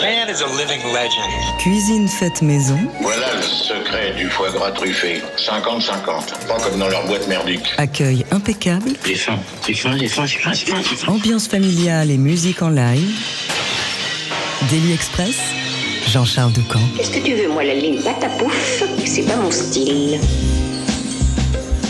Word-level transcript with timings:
man 0.00 0.28
is 0.28 0.40
a 0.42 0.46
living 0.46 0.82
legend. 0.92 1.58
Cuisine 1.58 2.08
faite 2.08 2.42
maison. 2.42 2.78
Voilà 3.00 3.34
le 3.34 3.42
secret 3.42 4.14
du 4.16 4.28
foie 4.28 4.50
gras 4.50 4.70
truffé. 4.70 5.22
50-50. 5.36 6.46
Pas 6.46 6.58
comme 6.60 6.78
dans 6.78 6.88
leur 6.88 7.06
boîte 7.06 7.26
merdique. 7.28 7.66
Accueil 7.78 8.24
impeccable. 8.30 8.90
J'ai 9.04 9.14
faim. 9.14 9.38
J'ai 9.66 9.74
faim, 9.74 9.96
j'ai 9.98 10.08
faim, 10.08 10.26
j'ai 10.26 10.38
faim, 10.38 10.52
j'ai 10.52 10.66
faim, 10.66 10.80
j'ai 10.88 10.96
faim. 10.96 11.12
Ambiance 11.12 11.48
familiale 11.48 12.10
et 12.10 12.16
musique 12.18 12.62
en 12.62 12.70
live. 12.70 13.10
Daily 14.70 14.92
Express. 14.92 15.36
Jean-Charles 16.08 16.52
Ducamp. 16.52 16.80
Qu'est-ce 16.96 17.10
que 17.10 17.24
tu 17.24 17.34
veux, 17.34 17.48
moi, 17.48 17.64
la 17.64 17.74
ligne 17.74 18.00
patapouf 18.02 18.82
C'est 19.04 19.22
pas 19.22 19.36
mon 19.36 19.50
style. 19.50 20.18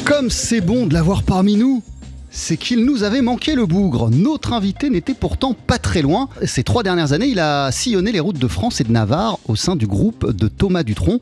Comme 0.04 0.30
c'est 0.30 0.61
bon 0.61 0.86
de 0.86 0.95
l'avoir 0.95 1.22
parmi 1.22 1.56
nous 1.56 1.82
c'est 2.30 2.56
qu'il 2.56 2.84
nous 2.84 3.02
avait 3.02 3.22
manqué 3.22 3.54
le 3.54 3.66
bougre. 3.66 4.11
Notre 4.11 4.52
invité 4.52 4.90
n'était 4.90 5.14
pourtant 5.14 5.54
pas 5.54 5.79
très 5.79 6.03
loin. 6.03 6.29
Ces 6.44 6.62
trois 6.62 6.82
dernières 6.82 7.12
années, 7.12 7.29
il 7.29 7.40
a 7.40 7.70
sillonné 7.72 8.12
les 8.12 8.20
routes 8.20 8.39
de 8.39 8.48
France 8.48 8.80
et 8.80 8.84
de 8.84 8.93
Navarre 8.93 9.39
au 9.46 9.57
sein 9.57 9.76
du 9.76 9.86
groupe 9.86 10.30
de 10.30 10.48
Thomas 10.48 10.82
Dutronc. 10.82 11.20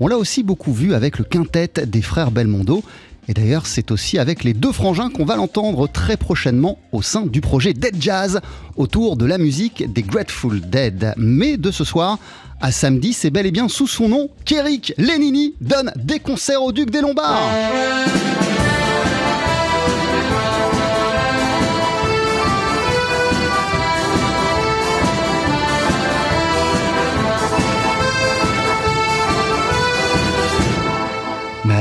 On 0.00 0.06
l'a 0.06 0.16
aussi 0.16 0.42
beaucoup 0.42 0.72
vu 0.72 0.94
avec 0.94 1.18
le 1.18 1.24
quintet 1.24 1.70
des 1.86 2.02
frères 2.02 2.30
Belmondo. 2.30 2.82
Et 3.28 3.34
d'ailleurs, 3.34 3.66
c'est 3.66 3.90
aussi 3.90 4.18
avec 4.18 4.42
les 4.42 4.54
deux 4.54 4.72
frangins 4.72 5.10
qu'on 5.10 5.26
va 5.26 5.36
l'entendre 5.36 5.86
très 5.86 6.16
prochainement 6.16 6.78
au 6.92 7.02
sein 7.02 7.26
du 7.26 7.42
projet 7.42 7.74
Dead 7.74 8.00
Jazz 8.00 8.40
autour 8.76 9.16
de 9.16 9.26
la 9.26 9.36
musique 9.36 9.92
des 9.92 10.02
Grateful 10.02 10.62
Dead. 10.62 11.12
Mais 11.18 11.58
de 11.58 11.70
ce 11.70 11.84
soir 11.84 12.18
à 12.60 12.72
samedi, 12.72 13.12
c'est 13.12 13.30
bel 13.30 13.46
et 13.46 13.50
bien 13.50 13.68
sous 13.68 13.86
son 13.86 14.08
nom 14.08 14.30
qu'Eric 14.44 14.94
Lenini 14.96 15.54
donne 15.60 15.92
des 15.96 16.20
concerts 16.20 16.62
au 16.62 16.72
Duc 16.72 16.90
des 16.90 17.02
Lombards. 17.02 17.50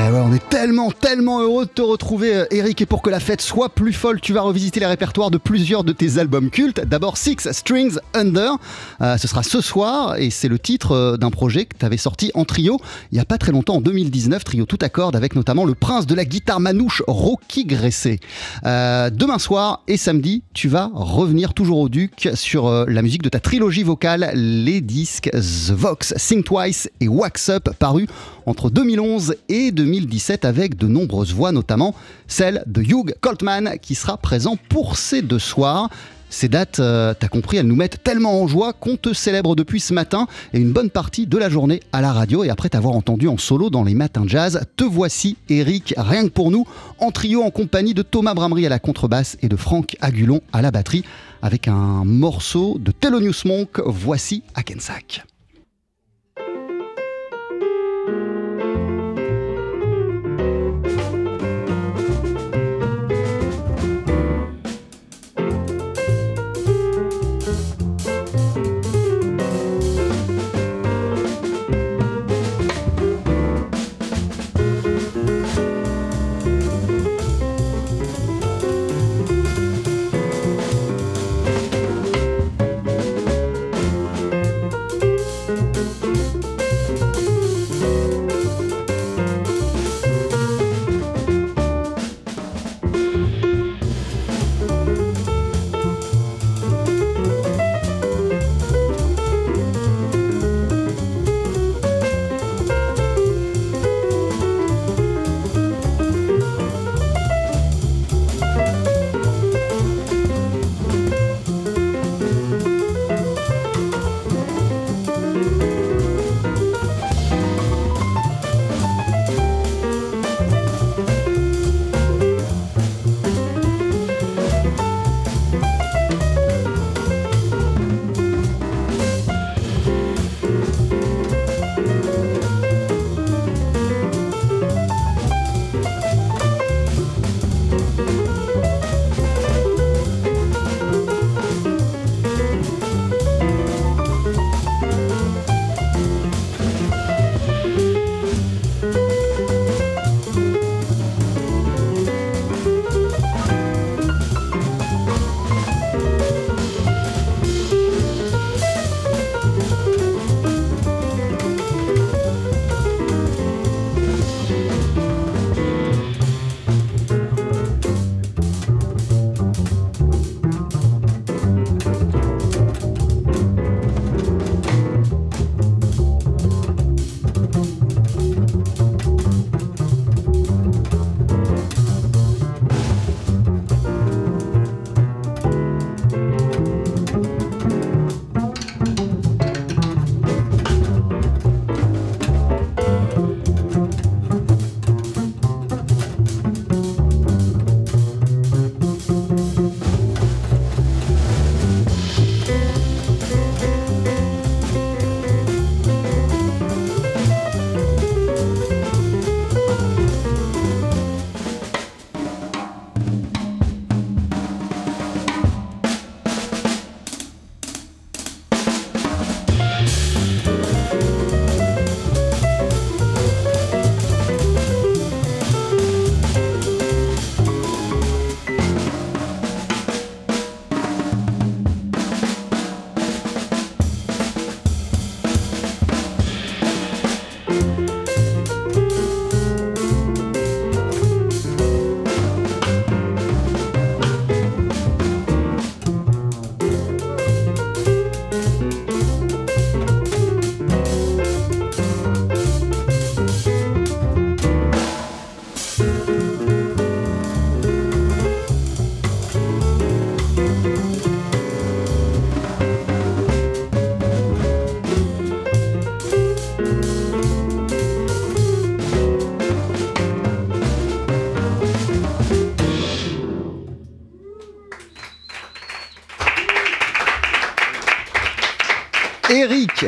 Mais 0.07 0.13
ouais, 0.13 0.23
on 0.25 0.33
est 0.33 0.47
tellement, 0.47 0.89
tellement 0.89 1.41
heureux 1.41 1.65
de 1.65 1.69
te 1.69 1.81
retrouver, 1.81 2.33
euh, 2.33 2.45
Eric. 2.51 2.81
Et 2.81 2.85
pour 2.85 3.01
que 3.01 3.09
la 3.09 3.19
fête 3.19 3.41
soit 3.41 3.67
plus 3.67 3.91
folle, 3.91 4.21
tu 4.21 4.31
vas 4.31 4.39
revisiter 4.39 4.79
les 4.79 4.85
répertoires 4.85 5.31
de 5.31 5.37
plusieurs 5.37 5.83
de 5.83 5.91
tes 5.91 6.17
albums 6.17 6.49
cultes. 6.49 6.79
D'abord, 6.79 7.17
Six 7.17 7.51
Strings 7.51 7.97
Under. 8.13 8.53
Euh, 9.01 9.17
ce 9.17 9.27
sera 9.27 9.43
ce 9.43 9.59
soir 9.59 10.15
et 10.15 10.29
c'est 10.29 10.47
le 10.47 10.59
titre 10.59 10.93
euh, 10.93 11.17
d'un 11.17 11.29
projet 11.29 11.65
que 11.65 11.75
tu 11.77 11.85
avais 11.85 11.97
sorti 11.97 12.31
en 12.35 12.45
trio 12.45 12.79
il 13.11 13.15
n'y 13.15 13.19
a 13.19 13.25
pas 13.25 13.37
très 13.37 13.51
longtemps, 13.51 13.75
en 13.75 13.81
2019. 13.81 14.45
Trio 14.45 14.65
tout 14.65 14.77
accorde 14.81 15.17
avec 15.17 15.35
notamment 15.35 15.65
le 15.65 15.75
prince 15.75 16.07
de 16.07 16.15
la 16.15 16.23
guitare 16.23 16.61
manouche, 16.61 17.03
Rocky 17.07 17.65
Gressé. 17.65 18.21
demain 18.63 19.39
soir 19.39 19.83
et 19.89 19.97
samedi, 19.97 20.43
tu 20.53 20.69
vas 20.69 20.89
revenir 20.93 21.53
toujours 21.53 21.79
au 21.79 21.89
Duc 21.89 22.29
sur 22.33 22.85
la 22.85 23.01
musique 23.01 23.23
de 23.23 23.29
ta 23.29 23.41
trilogie 23.41 23.83
vocale, 23.83 24.31
les 24.35 24.79
disques 24.79 25.29
The 25.31 25.71
Vox, 25.71 26.13
Sing 26.15 26.43
Twice 26.43 26.89
et 27.01 27.09
Wax 27.09 27.49
Up, 27.49 27.69
parus 27.77 28.07
entre 28.47 28.69
2011 28.69 29.35
et 29.49 29.71
2017 30.07 30.45
avec 30.45 30.77
de 30.77 30.87
nombreuses 30.87 31.33
voix, 31.33 31.51
notamment 31.51 31.93
celle 32.27 32.63
de 32.65 32.81
Hugh 32.81 33.13
Coltman 33.19 33.77
qui 33.81 33.93
sera 33.93 34.17
présent 34.17 34.57
pour 34.69 34.97
ces 34.97 35.21
deux 35.21 35.39
soirs. 35.39 35.89
Ces 36.29 36.49
dates, 36.49 36.81
euh, 36.81 37.13
t'as 37.17 37.29
compris, 37.29 37.55
elles 37.55 37.67
nous 37.67 37.75
mettent 37.77 38.03
tellement 38.03 38.41
en 38.41 38.47
joie 38.47 38.73
qu'on 38.73 38.97
te 38.97 39.13
célèbre 39.13 39.55
depuis 39.55 39.79
ce 39.79 39.93
matin 39.93 40.27
et 40.53 40.59
une 40.59 40.73
bonne 40.73 40.89
partie 40.89 41.25
de 41.25 41.37
la 41.37 41.49
journée 41.49 41.81
à 41.93 42.01
la 42.01 42.11
radio. 42.11 42.43
Et 42.43 42.49
après 42.49 42.67
t'avoir 42.67 42.95
entendu 42.95 43.29
en 43.29 43.37
solo 43.37 43.69
dans 43.69 43.85
les 43.85 43.93
matins 43.93 44.25
jazz, 44.27 44.61
te 44.75 44.83
voici, 44.83 45.37
Eric, 45.47 45.93
rien 45.97 46.23
que 46.23 46.29
pour 46.29 46.51
nous, 46.51 46.65
en 46.99 47.11
trio 47.11 47.43
en 47.43 47.51
compagnie 47.51 47.93
de 47.93 48.01
Thomas 48.01 48.33
Bramery 48.33 48.65
à 48.65 48.69
la 48.69 48.79
contrebasse 48.79 49.37
et 49.41 49.47
de 49.47 49.55
Franck 49.55 49.95
Agulon 50.01 50.41
à 50.51 50.61
la 50.61 50.71
batterie, 50.71 51.05
avec 51.41 51.69
un 51.69 52.03
morceau 52.03 52.77
de 52.77 52.91
Thelonious 52.91 53.45
Monk. 53.45 53.79
Voici 53.85 54.43
Akensack. 54.53 55.23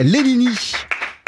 Lénini 0.01 0.47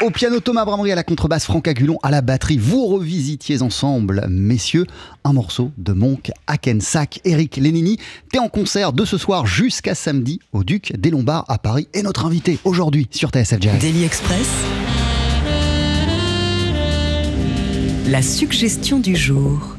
au 0.02 0.10
piano 0.10 0.40
Thomas 0.40 0.64
Bramery 0.64 0.92
à 0.92 0.94
la 0.94 1.04
contrebasse, 1.04 1.44
Franck 1.44 1.68
Agulon 1.68 1.98
à 2.02 2.10
la 2.10 2.22
batterie. 2.22 2.56
Vous 2.56 2.86
revisitiez 2.86 3.60
ensemble, 3.60 4.26
messieurs, 4.30 4.86
un 5.24 5.34
morceau 5.34 5.70
de 5.76 5.92
Monk 5.92 6.30
Hackensack. 6.46 7.20
Eric 7.24 7.58
Lénini, 7.58 7.98
t'es 8.32 8.38
en 8.38 8.48
concert 8.48 8.94
de 8.94 9.04
ce 9.04 9.18
soir 9.18 9.46
jusqu'à 9.46 9.94
samedi 9.94 10.40
au 10.52 10.64
Duc 10.64 10.94
des 10.98 11.10
Lombards 11.10 11.44
à 11.48 11.58
Paris. 11.58 11.86
Et 11.92 12.02
notre 12.02 12.24
invité 12.24 12.58
aujourd'hui 12.64 13.08
sur 13.10 13.28
TSF 13.28 13.60
Jazz. 13.60 13.78
Daily 13.78 14.04
Express. 14.04 14.48
La 18.08 18.22
suggestion 18.22 18.98
du 18.98 19.14
jour. 19.14 19.76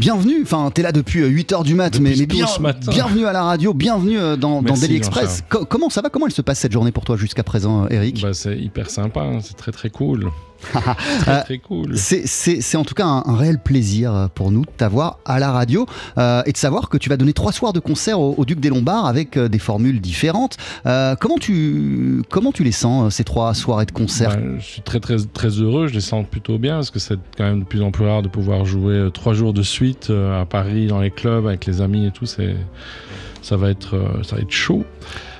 Bienvenue, 0.00 0.40
enfin 0.42 0.70
t'es 0.72 0.80
là 0.80 0.92
depuis 0.92 1.20
8h 1.20 1.62
du 1.62 1.74
mat, 1.74 2.00
mais, 2.00 2.14
mais 2.18 2.24
bien, 2.24 2.46
bienvenue 2.88 3.26
à 3.26 3.32
la 3.34 3.42
radio, 3.42 3.74
bienvenue 3.74 4.18
euh, 4.18 4.34
dans, 4.34 4.62
dans 4.62 4.72
Daily 4.72 4.96
Express. 4.96 5.44
comment 5.50 5.90
ça 5.90 6.00
va? 6.00 6.08
Comment 6.08 6.24
elle 6.24 6.32
se 6.32 6.40
passe 6.40 6.60
cette 6.60 6.72
journée 6.72 6.90
pour 6.90 7.04
toi 7.04 7.18
jusqu'à 7.18 7.42
présent, 7.42 7.86
Eric? 7.88 8.22
Bah, 8.22 8.32
C'est 8.32 8.56
hyper 8.58 8.88
sympa, 8.88 9.20
hein, 9.20 9.40
c'est 9.42 9.58
très 9.58 9.72
très 9.72 9.90
cool. 9.90 10.30
très, 11.20 11.42
très 11.42 11.58
cool. 11.58 11.96
C'est 11.96 12.76
en 12.76 12.84
tout 12.84 12.94
cas 12.94 13.06
un, 13.06 13.36
réel 13.36 13.58
plaisir 13.58 14.28
pour 14.34 14.50
nous 14.50 14.62
de 14.62 14.70
t'avoir 14.76 15.18
à 15.24 15.38
la 15.38 15.50
radio 15.52 15.86
euh, 16.18 16.42
et 16.46 16.52
de 16.52 16.56
savoir 16.56 16.88
que 16.88 16.96
tu 16.96 17.08
vas 17.08 17.16
donner 17.16 17.32
trois 17.32 17.52
soirs 17.52 17.72
de 17.72 17.80
concert 17.80 18.20
au, 18.20 18.44
Duc 18.44 18.60
des 18.60 18.68
Lombards 18.68 19.06
avec 19.06 19.36
euh, 19.36 19.48
des 19.48 19.58
formules 19.58 20.00
différentes. 20.00 20.56
Euh, 20.86 21.14
comment, 21.18 21.38
tu, 21.38 22.22
comment 22.30 22.52
tu 22.52 22.64
les 22.64 22.72
sens, 22.72 23.14
ces 23.14 23.24
trois 23.24 23.54
soirées 23.54 23.86
de 23.86 23.92
concert? 23.92 24.30
Bah, 24.30 24.58
Je 24.58 24.64
suis 24.64 24.82
très, 24.82 25.00
très, 25.00 25.16
très 25.32 25.48
heureux, 25.48 25.88
je 25.88 25.94
les 25.94 26.00
sens 26.00 26.26
plutôt 26.28 26.58
bien 26.58 26.76
parce 26.76 26.90
que 26.90 26.98
c'est 26.98 27.18
quand 27.36 27.44
même 27.44 27.60
de 27.60 27.64
plus 27.64 27.82
en 27.82 27.90
plus 27.90 28.04
rare 28.04 28.22
de 28.22 28.28
pouvoir 28.28 28.64
jouer 28.64 29.08
trois 29.12 29.34
jours 29.34 29.52
de 29.52 29.62
suite 29.62 30.10
à 30.10 30.44
Paris, 30.44 30.86
dans 30.86 31.00
les 31.00 31.10
clubs, 31.10 31.46
avec 31.46 31.66
les 31.66 31.80
amis 31.80 32.06
et 32.06 32.10
tout. 32.10 32.26
Ça 32.26 33.56
va, 33.56 33.70
être, 33.70 33.96
ça 34.22 34.36
va 34.36 34.42
être 34.42 34.50
chaud. 34.50 34.84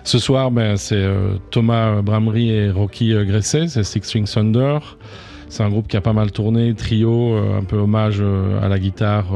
Ce 0.04 0.18
soir, 0.18 0.50
ben, 0.50 0.76
c'est 0.76 0.96
euh, 0.96 1.34
Thomas 1.50 2.00
Bramery 2.02 2.50
et 2.50 2.70
Rocky 2.70 3.12
euh, 3.14 3.24
Gresset, 3.24 3.68
c'est 3.68 3.84
Six 3.84 4.02
String 4.02 4.26
Thunder. 4.26 4.78
C'est 5.48 5.62
un 5.62 5.68
groupe 5.68 5.88
qui 5.88 5.96
a 5.96 6.00
pas 6.00 6.12
mal 6.12 6.30
tourné, 6.32 6.74
trio, 6.74 7.34
euh, 7.34 7.58
un 7.58 7.64
peu 7.64 7.76
hommage 7.76 8.22
à 8.62 8.68
la 8.68 8.78
guitare, 8.78 9.26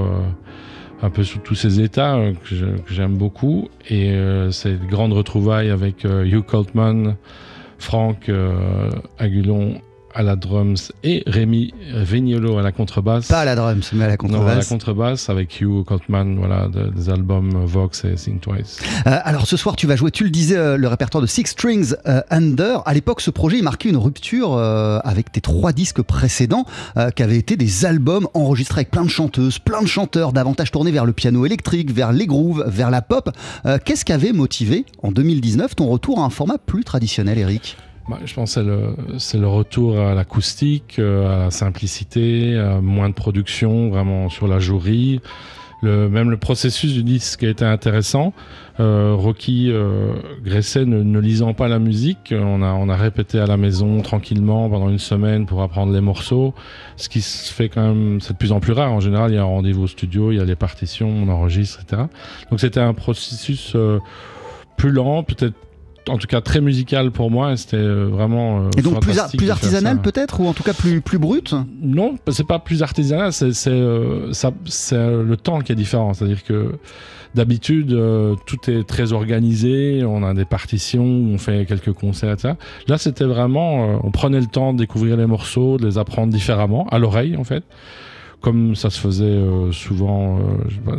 un 1.02 1.11
peu 1.11 1.25
sous 1.25 1.40
tous 1.40 1.56
ses 1.56 1.81
états, 1.81 2.16
que 2.44 2.94
j'aime 2.94 3.16
beaucoup. 3.16 3.69
Et 3.90 4.16
c'est 4.52 4.70
une 4.70 4.87
grande 4.87 5.12
retrouvaille 5.12 5.70
avec 5.70 6.05
Hugh 6.05 6.44
Coltman, 6.46 7.16
Frank 7.78 8.31
Agulon 9.19 9.81
à 10.14 10.22
la 10.22 10.37
drums 10.37 10.93
et 11.02 11.22
Rémi 11.26 11.75
Vignolo 11.94 12.58
à 12.58 12.62
la 12.62 12.72
contrebasse. 12.72 13.28
Pas 13.28 13.40
à 13.40 13.44
la 13.44 13.56
drums, 13.56 13.93
mais 13.93 14.05
à 14.05 14.08
la 14.08 14.16
contrebasse. 14.16 14.46
Non, 14.46 14.52
à 14.52 14.55
la 14.56 14.64
contrebasse 14.64 15.28
avec 15.28 15.61
Hugh 15.61 15.84
Coltman, 15.84 16.37
voilà, 16.38 16.69
des 16.69 17.11
albums 17.11 17.64
Vox 17.64 18.05
et 18.05 18.16
Sing 18.16 18.38
Twice. 18.38 18.81
Euh, 19.06 19.19
alors 19.25 19.46
ce 19.46 19.56
soir, 19.56 19.76
tu 19.76 19.87
vas 19.87 19.96
jouer, 19.96 20.11
tu 20.11 20.25
le 20.25 20.31
disais, 20.31 20.56
euh, 20.56 20.76
le 20.76 20.88
répertoire 20.88 21.20
de 21.20 21.26
Six 21.26 21.46
Strings 21.46 21.94
euh, 22.06 22.20
Under. 22.31 22.82
À 22.87 22.94
l'époque, 22.94 23.20
ce 23.20 23.31
projet 23.31 23.61
marquait 23.62 23.88
une 23.88 23.96
rupture 23.96 24.55
avec 24.55 25.32
tes 25.32 25.40
trois 25.40 25.72
disques 25.72 26.02
précédents 26.02 26.64
qui 27.16 27.22
avaient 27.22 27.37
été 27.37 27.56
des 27.56 27.84
albums 27.84 28.28
enregistrés 28.34 28.81
avec 28.81 28.90
plein 28.90 29.05
de 29.05 29.08
chanteuses, 29.08 29.58
plein 29.58 29.82
de 29.82 29.87
chanteurs, 29.87 30.32
davantage 30.32 30.70
tournés 30.70 30.90
vers 30.90 31.05
le 31.05 31.12
piano 31.12 31.44
électrique, 31.46 31.93
vers 31.93 32.12
les 32.12 32.26
grooves, 32.26 32.64
vers 32.66 32.90
la 32.90 33.02
pop. 33.02 33.31
Qu'est-ce 33.84 34.05
qui 34.05 34.12
avait 34.12 34.32
motivé 34.32 34.84
en 35.02 35.12
2019 35.12 35.76
ton 35.76 35.87
retour 35.87 36.20
à 36.20 36.25
un 36.25 36.31
format 36.31 36.58
plus 36.58 36.84
traditionnel, 36.84 37.38
Eric? 37.38 37.76
Bah, 38.09 38.19
je 38.25 38.35
pense 38.35 38.55
que 38.56 38.95
c'est 39.19 39.39
le, 39.39 39.47
retour 39.49 39.99
à 39.99 40.15
l'acoustique, 40.15 40.97
euh, 40.99 41.35
à 41.35 41.45
la 41.45 41.51
simplicité, 41.51 42.56
à 42.59 42.81
moins 42.81 43.09
de 43.09 43.15
production, 43.15 43.89
vraiment 43.89 44.29
sur 44.29 44.47
la 44.47 44.59
jouerie. 44.59 45.21
Le, 45.85 46.09
même 46.09 46.31
le 46.31 46.39
processus 46.39 46.95
du 46.95 47.03
disque 47.03 47.45
a 47.45 47.49
été 47.49 47.65
intéressant. 47.65 48.33
Euh, 48.81 49.15
Rocky 49.15 49.71
euh, 49.71 50.15
Gresset 50.43 50.87
ne, 50.87 51.19
lisant 51.21 51.53
pas 51.53 51.69
la 51.69 51.79
musique, 51.79 52.35
on 52.37 52.62
a, 52.62 52.73
on 52.73 52.89
a 52.89 52.97
répété 52.97 53.39
à 53.39 53.47
la 53.47 53.56
maison 53.56 54.01
tranquillement 54.01 54.69
pendant 54.71 54.89
une 54.89 54.99
semaine 54.99 55.47
pour 55.47 55.62
apprendre 55.62 55.93
les 55.93 56.00
morceaux, 56.00 56.55
ce 56.97 57.09
qui 57.09 57.21
se 57.21 57.53
fait 57.53 57.69
quand 57.69 57.83
même, 57.83 58.21
c'est 58.21 58.33
de 58.33 58.39
plus 58.39 58.53
en 58.53 58.61
plus 58.61 58.73
rare. 58.73 58.93
En 58.93 59.00
général, 59.00 59.33
il 59.33 59.35
y 59.35 59.39
a 59.39 59.43
un 59.43 59.45
rendez-vous 59.45 59.83
au 59.83 59.87
studio, 59.87 60.33
il 60.33 60.39
y 60.39 60.41
a 60.41 60.45
les 60.45 60.57
partitions, 60.57 61.09
on 61.09 61.29
enregistre, 61.29 61.81
etc. 61.83 62.05
Donc 62.50 62.61
c'était 62.61 62.81
un 62.81 62.95
processus 62.95 63.73
euh, 63.77 63.99
plus 64.77 64.91
lent, 64.91 65.23
peut-être 65.23 65.55
en 66.09 66.19
tout 66.19 66.27
cas 66.27 66.41
très 66.41 66.61
musical 66.61 67.11
pour 67.11 67.31
moi. 67.31 67.56
C'était 67.56 67.77
euh, 67.77 68.06
vraiment. 68.06 68.61
Euh, 68.61 68.71
et 68.77 68.83
donc 68.83 69.01
plus, 69.01 69.19
plus 69.37 69.51
artisanal 69.51 70.01
peut-être 70.01 70.41
ou 70.41 70.47
en 70.47 70.53
tout 70.53 70.62
cas 70.62 70.73
plus 70.73 71.01
plus 71.01 71.19
brut? 71.19 71.55
Non, 71.81 72.17
c'est 72.29 72.47
pas 72.47 72.59
plus 72.59 72.83
artisanal. 72.83 73.33
C'est 73.33 73.53
euh, 73.69 74.33
le 74.93 75.37
temps 75.37 75.61
qui 75.61 75.73
est 75.73 75.77
différent. 75.77 76.15
C'est-à-dire 76.15 76.45
que 76.45 76.73
d'habitude 77.35 77.89
tout 78.47 78.71
est 78.71 78.87
très 78.87 79.12
organisé. 79.12 80.05
On 80.05 80.23
a 80.23 80.35
des 80.35 80.45
partitions, 80.45 81.05
on 81.05 81.39
fait 81.39 81.67
quelques 81.67 81.93
concerts, 81.93 82.33
etc. 82.33 82.55
Là, 82.87 82.97
c'était 82.97 83.25
vraiment, 83.25 83.99
on 84.05 84.11
prenait 84.12 84.41
le 84.41 84.47
temps 84.47 84.73
de 84.73 84.79
découvrir 84.79 85.17
les 85.17 85.27
morceaux, 85.27 85.77
de 85.77 85.87
les 85.87 85.99
apprendre 85.99 86.33
différemment 86.33 86.87
à 86.91 86.99
l'oreille 87.00 87.37
en 87.37 87.43
fait 87.43 87.65
comme 88.44 88.76
ça 88.76 88.91
se 88.91 89.00
faisait 89.00 89.41
souvent 89.73 90.38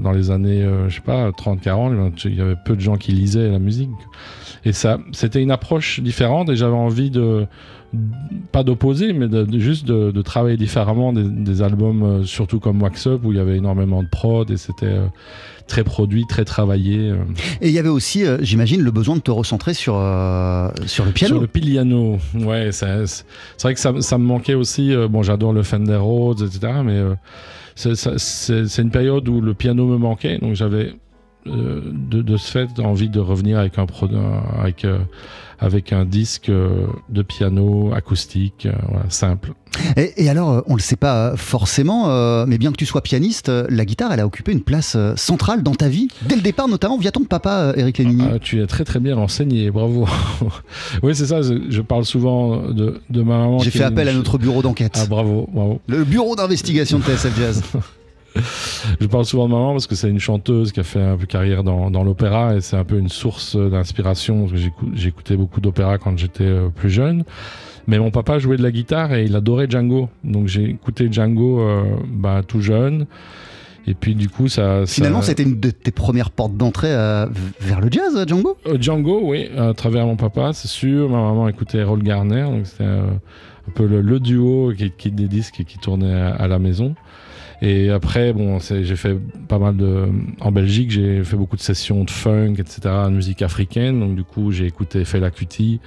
dans 0.02 0.12
les 0.12 0.32
années, 0.32 0.68
je 0.88 0.96
sais 0.96 1.02
pas, 1.02 1.30
30-40, 1.30 2.26
il 2.26 2.36
y 2.36 2.42
avait 2.42 2.56
peu 2.66 2.76
de 2.76 2.82
gens 2.82 2.98
qui 2.98 3.12
lisaient 3.12 3.52
la 3.52 3.60
musique. 3.60 3.92
Et 4.66 4.74
ça, 4.74 4.98
c'était 5.12 5.44
une 5.44 5.52
approche 5.52 6.00
différente 6.00 6.50
et 6.50 6.56
j'avais 6.56 6.74
envie 6.74 7.12
de, 7.12 7.46
pas 8.52 8.64
d'opposer, 8.64 9.14
mais 9.14 9.28
juste 9.60 9.86
de, 9.86 10.22
travailler 10.22 10.58
différemment 10.58 11.14
des, 11.14 11.62
albums, 11.62 12.04
euh, 12.04 12.24
surtout 12.24 12.60
comme 12.60 12.82
Wax 12.82 13.08
Up, 13.08 13.22
où 13.24 13.32
il 13.32 13.38
y 13.38 13.42
avait 13.42 13.58
énormément 13.58 14.02
de 14.02 14.08
prod 14.08 14.50
et 14.50 14.58
c'était 14.58 14.86
euh, 14.88 15.08
très 15.68 15.84
produit, 15.84 16.26
très 16.28 16.46
travaillé. 16.46 17.10
Euh. 17.10 17.18
Et 17.62 17.70
il 17.70 17.74
y 17.74 17.80
avait 17.80 17.90
aussi, 17.90 18.24
j'imagine, 18.42 18.82
le 18.82 18.92
besoin 18.92 19.16
de 19.16 19.22
te 19.22 19.32
recentrer 19.32 19.74
sur, 19.74 19.94
sur 20.86 21.06
le 21.06 21.12
piano. 21.12 21.36
Sur 21.36 21.42
le 21.42 21.48
piano, 21.48 22.18
ouais. 22.36 22.72
C'est 22.72 22.86
vrai 23.62 23.74
que 23.74 23.80
ça, 23.80 23.94
ça, 24.02 24.18
me 24.18 24.26
manquait 24.26 24.54
aussi. 24.54 24.94
bon, 25.10 25.24
j'adore 25.24 25.54
le 25.54 25.64
Fender 25.64 25.96
Rhodes, 25.96 26.42
etc. 26.42 26.74
Mais 26.84 27.02
c'est 27.76 28.82
une 28.82 28.92
période 28.92 29.28
où 29.28 29.42
le 29.42 29.54
piano 29.54 29.86
me 29.86 29.98
manquait, 29.98 30.38
donc 30.38 30.56
j'avais 30.56 30.88
euh, 30.88 30.94
de, 31.46 32.22
de, 32.22 32.38
ce 32.38 32.52
fait 32.52 32.80
envie 32.80 33.10
de 33.10 33.20
revenir 33.20 33.60
avec 33.60 33.78
un, 33.78 33.86
avec, 34.60 34.86
euh, 34.86 35.00
avec 35.60 35.94
un 35.94 36.06
disque 36.06 36.50
euh, 36.50 36.88
de 37.10 37.22
piano 37.22 37.94
acoustique, 37.94 38.68
simple. 39.10 39.54
Et, 39.98 40.30
alors, 40.30 40.64
on 40.68 40.74
ne 40.74 40.78
le 40.78 40.82
sait 40.82 40.96
pas 40.96 41.36
forcément, 41.36 42.46
mais 42.46 42.58
bien 42.58 42.72
que 42.72 42.78
tu 42.78 42.86
sois 42.86 43.02
pianiste, 43.02 43.50
la 43.50 43.86
guitare, 43.86 44.14
elle 44.14 44.22
a 44.22 44.26
occupé 44.26 44.54
une 44.54 44.62
place 44.62 44.96
centrale 45.18 45.64
dans 45.64 45.76
ta 45.76 45.90
vie, 45.90 46.08
dès 46.28 46.36
le 46.36 46.42
départ 46.42 46.70
notamment 46.70 46.98
via 46.98 47.12
ton 47.12 47.26
papa, 47.26 47.74
Eric 47.76 47.98
Lénini. 47.98 48.24
Ah, 48.34 48.40
tu 48.40 48.62
es 48.62 48.68
très 48.68 48.86
très 48.86 49.00
bien 49.00 49.16
renseigné, 49.16 49.72
bravo. 49.72 50.08
oui, 51.04 51.14
c'est 51.14 51.26
ça, 51.26 51.42
je, 51.42 51.82
parle 51.82 52.06
souvent 52.06 52.72
de, 52.72 53.02
de 53.10 53.22
ma 53.22 53.38
maman. 53.38 53.60
J'ai 53.60 53.72
fait 53.72 53.84
appel 53.84 54.08
à 54.08 54.14
notre 54.14 54.38
bureau 54.38 54.62
d'enquête. 54.62 54.98
Ah, 54.98 55.06
bravo, 55.08 55.50
bravo. 55.52 55.82
Le 55.88 56.06
bureau 56.06 56.36
d'investigation 56.36 57.00
de 57.00 57.04
TSF 57.04 57.38
Jazz. 57.38 57.64
je 59.00 59.08
parle 59.08 59.26
souvent 59.26 59.48
de 59.48 59.54
maman 59.54 59.72
parce 59.72 59.88
que 59.88 59.96
c'est 59.96 60.10
une 60.10 60.20
chanteuse 60.20 60.72
qui 60.72 60.80
a 60.80 60.84
fait 60.84 61.02
un 61.02 61.18
peu 61.18 61.26
carrière 61.26 61.64
dans, 61.64 61.90
dans 61.90 62.04
l'opéra 62.04 62.56
et 62.56 62.62
c'est 62.62 62.78
un 62.78 62.84
peu 62.84 62.98
une 62.98 63.10
source 63.10 63.56
d'inspiration. 63.56 64.48
J'écoutais 64.94 65.38
beaucoup 65.38 65.62
d'opéra 65.62 65.98
quand 65.98 66.18
j'étais 66.18 66.44
euh, 66.44 66.70
plus 66.70 66.90
jeune. 66.90 67.24
Mais 67.88 68.00
mon 68.00 68.12
papa 68.12 68.40
jouait 68.40 68.58
de 68.58 68.64
la 68.64 68.72
guitare 68.72 69.14
et 69.14 69.26
il 69.26 69.36
adorait 69.36 69.68
Django. 69.70 70.10
Donc 70.24 70.48
j'ai 70.48 70.64
écouté 70.70 71.08
Django 71.12 71.62
euh, 71.62 71.84
bah, 72.08 72.42
tout 72.46 72.62
jeune. 72.62 73.06
Et 73.88 73.94
puis 73.94 74.16
du 74.16 74.30
coup, 74.30 74.48
ça. 74.48 74.86
Finalement, 74.88 75.22
c'était 75.22 75.44
une 75.44 75.60
de 75.60 75.70
tes 75.70 75.92
premières 75.92 76.32
portes 76.32 76.58
d'entrée 76.58 76.92
euh, 76.92 77.28
vers 77.62 77.80
le 77.80 77.90
jazz, 77.92 78.26
Django? 78.28 78.58
Django, 78.80 79.22
oui, 79.24 79.48
à 79.56 79.76
travers 79.76 80.08
mon 80.08 80.16
papa, 80.16 80.54
c'est 80.54 80.68
sûr. 80.68 81.08
Ma 81.08 81.22
maman 81.22 81.48
écoutait 81.48 81.78
Errol 81.78 82.02
Garner, 82.02 82.46
donc 82.46 82.66
c'était 82.66 82.86
un 82.86 83.20
peu 83.76 83.86
le, 83.86 84.20
duo 84.20 84.74
qui, 84.76 84.90
qui 84.90 85.12
des 85.12 85.28
disques 85.28 85.60
et 85.60 85.66
qui 85.66 85.78
tournait 85.78 86.16
à 86.16 86.48
la 86.48 86.58
maison. 86.58 86.96
Et 87.66 87.90
après, 87.90 88.32
bon, 88.32 88.60
j'ai 88.60 88.96
fait 88.96 89.18
pas 89.48 89.58
mal 89.58 89.76
de. 89.76 90.08
En 90.40 90.52
Belgique, 90.52 90.92
j'ai 90.92 91.24
fait 91.24 91.36
beaucoup 91.36 91.56
de 91.56 91.62
sessions 91.62 92.04
de 92.04 92.12
funk, 92.12 92.54
etc., 92.60 92.82
de 93.06 93.10
musique 93.10 93.42
africaine. 93.42 94.00
Donc, 94.00 94.16
du 94.16 94.24
coup, 94.24 94.52
j'ai 94.52 94.68
écouté 94.68 95.04
Fela 95.04 95.32
Kuti. 95.32 95.80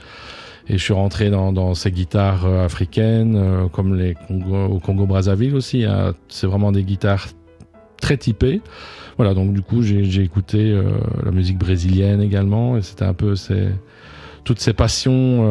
Et 0.66 0.76
je 0.76 0.82
suis 0.82 0.92
rentré 0.92 1.30
dans, 1.30 1.75
ces 1.75 1.92
guitares 1.92 2.47
euh, 2.47 2.64
africaines, 2.64 3.37
euh, 3.37 3.68
comme 3.68 3.94
les 3.94 4.14
Congo, 4.14 4.64
au 4.66 4.80
Congo-Brazzaville 4.80 5.54
aussi. 5.54 5.85
Hein. 5.85 6.14
C'est 6.26 6.49
vraiment 6.49 6.73
des 6.73 6.82
guitares 6.82 7.28
très 8.02 8.16
typées. 8.16 8.61
Voilà, 9.16 9.32
donc 9.32 9.52
du 9.52 9.62
coup, 9.62 9.82
j'ai 9.82 10.23
écouté 10.23 10.73
euh, 10.73 10.82
la 11.25 11.30
musique 11.30 11.58
brésilienne 11.58 12.20
également. 12.20 12.76
Et 12.76 12.82
c'était 12.82 13.04
un 13.04 13.14
peu 13.14 13.35
toutes 14.42 14.58
ces 14.58 14.73
passions 14.73 15.47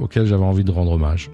auxquelles 0.00 0.26
j'avais 0.26 0.42
envie 0.42 0.64
de 0.64 0.70
rendre 0.70 0.92
hommage. 0.92 1.30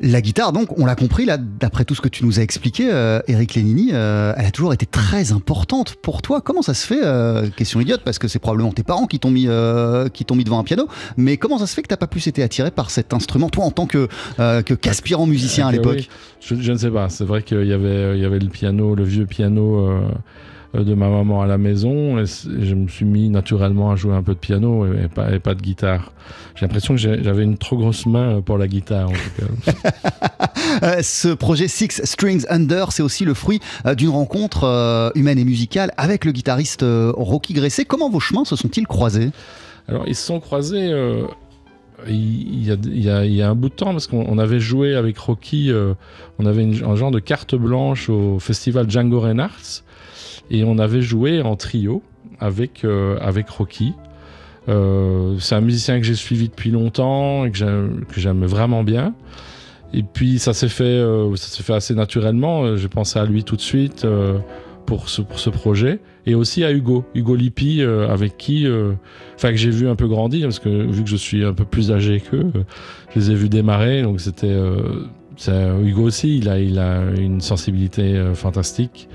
La 0.00 0.20
guitare, 0.20 0.52
donc, 0.52 0.78
on 0.78 0.86
l'a 0.86 0.96
compris, 0.96 1.24
là, 1.24 1.36
d'après 1.36 1.84
tout 1.84 1.94
ce 1.94 2.00
que 2.00 2.08
tu 2.08 2.24
nous 2.24 2.40
as 2.40 2.42
expliqué, 2.42 2.88
euh, 2.90 3.20
Eric 3.28 3.54
Lénini, 3.54 3.90
euh, 3.92 4.32
elle 4.36 4.46
a 4.46 4.50
toujours 4.50 4.72
été 4.72 4.86
très 4.86 5.32
importante 5.32 5.94
pour 5.96 6.22
toi. 6.22 6.40
Comment 6.40 6.62
ça 6.62 6.74
se 6.74 6.86
fait 6.86 7.00
euh, 7.02 7.48
Question 7.56 7.80
idiote, 7.80 8.02
parce 8.04 8.18
que 8.18 8.26
c'est 8.26 8.38
probablement 8.38 8.72
tes 8.72 8.82
parents 8.82 9.06
qui 9.06 9.18
t'ont 9.18 9.30
mis, 9.30 9.48
qui 10.12 10.24
t'ont 10.24 10.34
mis 10.34 10.44
devant 10.44 10.58
un 10.58 10.64
piano. 10.64 10.88
Mais 11.16 11.36
comment 11.36 11.58
ça 11.58 11.66
se 11.66 11.74
fait 11.74 11.82
que 11.82 11.88
t'as 11.88 11.96
pas 11.96 12.06
plus 12.06 12.26
été 12.26 12.42
attiré 12.42 12.70
par 12.70 12.90
cet 12.90 13.14
instrument, 13.14 13.48
toi, 13.48 13.64
en 13.64 13.70
tant 13.70 13.86
que 13.86 14.08
qu'aspirant 14.62 15.26
musicien 15.26 15.68
à 15.68 15.72
l'époque 15.72 16.08
je, 16.44 16.72
ne 16.72 16.76
sais 16.76 16.90
pas. 16.90 17.08
C'est 17.08 17.24
vrai 17.24 17.42
qu'il 17.42 17.64
y 17.64 17.72
avait, 17.72 18.16
il 18.16 18.22
y 18.22 18.24
avait 18.24 18.38
le 18.38 18.48
piano, 18.48 18.94
le 18.94 19.04
vieux 19.04 19.26
piano 19.26 19.86
euh, 19.86 20.00
de 20.74 20.94
ma 20.94 21.08
maman 21.08 21.42
à 21.42 21.46
la 21.46 21.58
maison 21.58 22.18
et, 22.18 22.24
je 22.26 22.74
me 22.74 22.88
suis 22.88 23.04
mis 23.04 23.28
naturellement 23.28 23.90
à 23.90 23.96
jouer 23.96 24.14
un 24.14 24.22
peu 24.22 24.32
de 24.34 24.38
piano 24.38 24.86
et, 24.86 25.08
pas, 25.08 25.30
et 25.32 25.38
pas 25.38 25.54
de 25.54 25.60
guitare. 25.60 26.12
J'ai 26.54 26.64
l'impression 26.66 26.94
que 26.94 27.00
j'avais 27.00 27.42
une 27.44 27.58
trop 27.58 27.76
grosse 27.76 28.06
main 28.06 28.36
euh, 28.36 28.40
pour 28.40 28.56
la 28.58 28.68
guitare 28.68 29.10
en 29.10 29.12
tout 29.12 29.72
cas. 29.72 29.72
Euh, 30.82 31.00
ce 31.02 31.28
projet 31.28 31.68
Six 31.68 32.00
Strings 32.04 32.46
Under, 32.48 32.92
c'est 32.92 33.02
aussi 33.02 33.24
le 33.26 33.34
fruit 33.34 33.60
euh, 33.84 33.94
d'une 33.94 34.08
rencontre 34.08 34.64
euh, 34.64 35.10
humaine 35.14 35.38
et 35.38 35.44
musicale 35.44 35.92
avec 35.98 36.24
le 36.24 36.32
guitariste 36.32 36.82
euh, 36.82 37.12
Rocky 37.14 37.52
Gresset. 37.52 37.84
Comment 37.84 38.08
vos 38.08 38.20
chemins 38.20 38.44
se 38.46 38.56
sont-ils 38.56 38.86
croisés? 38.86 39.30
Alors, 39.86 40.04
ils 40.08 40.14
se 40.16 40.24
sont 40.26 40.40
croisés 40.40 40.90
euh, 40.90 41.24
il, 42.08 42.64
y 42.66 42.70
a, 42.72 42.76
il 42.84 43.02
y 43.04 43.10
a- 43.10 43.24
il 43.24 43.34
y 43.34 43.42
a 43.42 43.50
un 43.50 43.54
bout 43.54 43.68
de 43.68 43.74
temps 43.74 43.92
parce 43.92 44.06
qu'on 44.06 44.24
on 44.26 44.38
avait 44.38 44.60
joué 44.60 44.96
avec 44.96 45.18
Rocky, 45.18 45.70
euh, 45.70 45.92
on 46.38 46.46
avait 46.46 46.62
une- 46.62 46.82
un 46.84 46.96
genre 46.96 47.10
de 47.10 47.20
carte 47.20 47.54
blanche 47.54 48.08
au 48.08 48.38
festival 48.38 48.90
Django 48.90 49.20
Reinhardt 49.20 49.82
et 50.50 50.64
on 50.64 50.78
avait 50.78 51.02
joué 51.02 51.42
en 51.42 51.56
trio 51.56 52.02
avec, 52.42 52.84
euh, 52.84 53.16
avec 53.20 53.48
Rocky. 53.48 53.94
Euh, 54.68 55.36
c'est 55.38 55.54
un 55.54 55.60
musicien 55.60 55.98
que 55.98 56.04
j'ai 56.04 56.14
suivi 56.14 56.48
depuis 56.48 56.70
longtemps 56.70 57.44
et 57.44 57.50
que 57.50 57.56
j'aime 57.56 58.44
vraiment 58.44 58.82
bien. 58.82 59.14
Et 59.94 60.02
puis 60.02 60.38
ça 60.38 60.52
s'est 60.52 60.68
fait, 60.68 60.84
euh, 60.84 61.34
fait 61.36 61.74
assez 61.74 61.94
naturellement. 61.94 62.76
J'ai 62.76 62.88
pensé 62.88 63.18
à 63.18 63.24
lui 63.24 63.44
tout 63.44 63.56
de 63.56 63.60
suite 63.60 64.06
pour, 64.86 65.08
ce, 65.08 65.22
pour 65.22 65.38
ce 65.38 65.50
projet 65.50 66.00
et 66.26 66.34
aussi 66.34 66.64
à 66.64 66.72
Hugo, 66.72 67.04
Hugo 67.14 67.34
Lippi, 67.34 67.82
avec 67.82 68.36
qui, 68.38 68.66
enfin 69.34 69.50
que 69.50 69.56
j'ai 69.56 69.70
vu 69.70 69.88
un 69.88 69.96
peu 69.96 70.08
grandir 70.08 70.46
parce 70.46 70.60
que 70.60 70.68
vu 70.68 71.04
que 71.04 71.10
je 71.10 71.16
suis 71.16 71.44
un 71.44 71.54
peu 71.54 71.64
plus 71.64 71.92
âgé 71.92 72.20
qu'eux, 72.20 72.50
je 73.14 73.20
les 73.20 73.30
ai 73.30 73.34
vus 73.34 73.48
démarrer. 73.48 74.02
Donc 74.02 74.20
c'était, 74.20 74.56
Hugo 75.48 76.02
aussi, 76.02 76.38
il 76.38 76.48
a, 76.48 76.58
il 76.58 76.78
a 76.78 77.02
une 77.16 77.40
sensibilité 77.40 78.20
fantastique. 78.34 79.08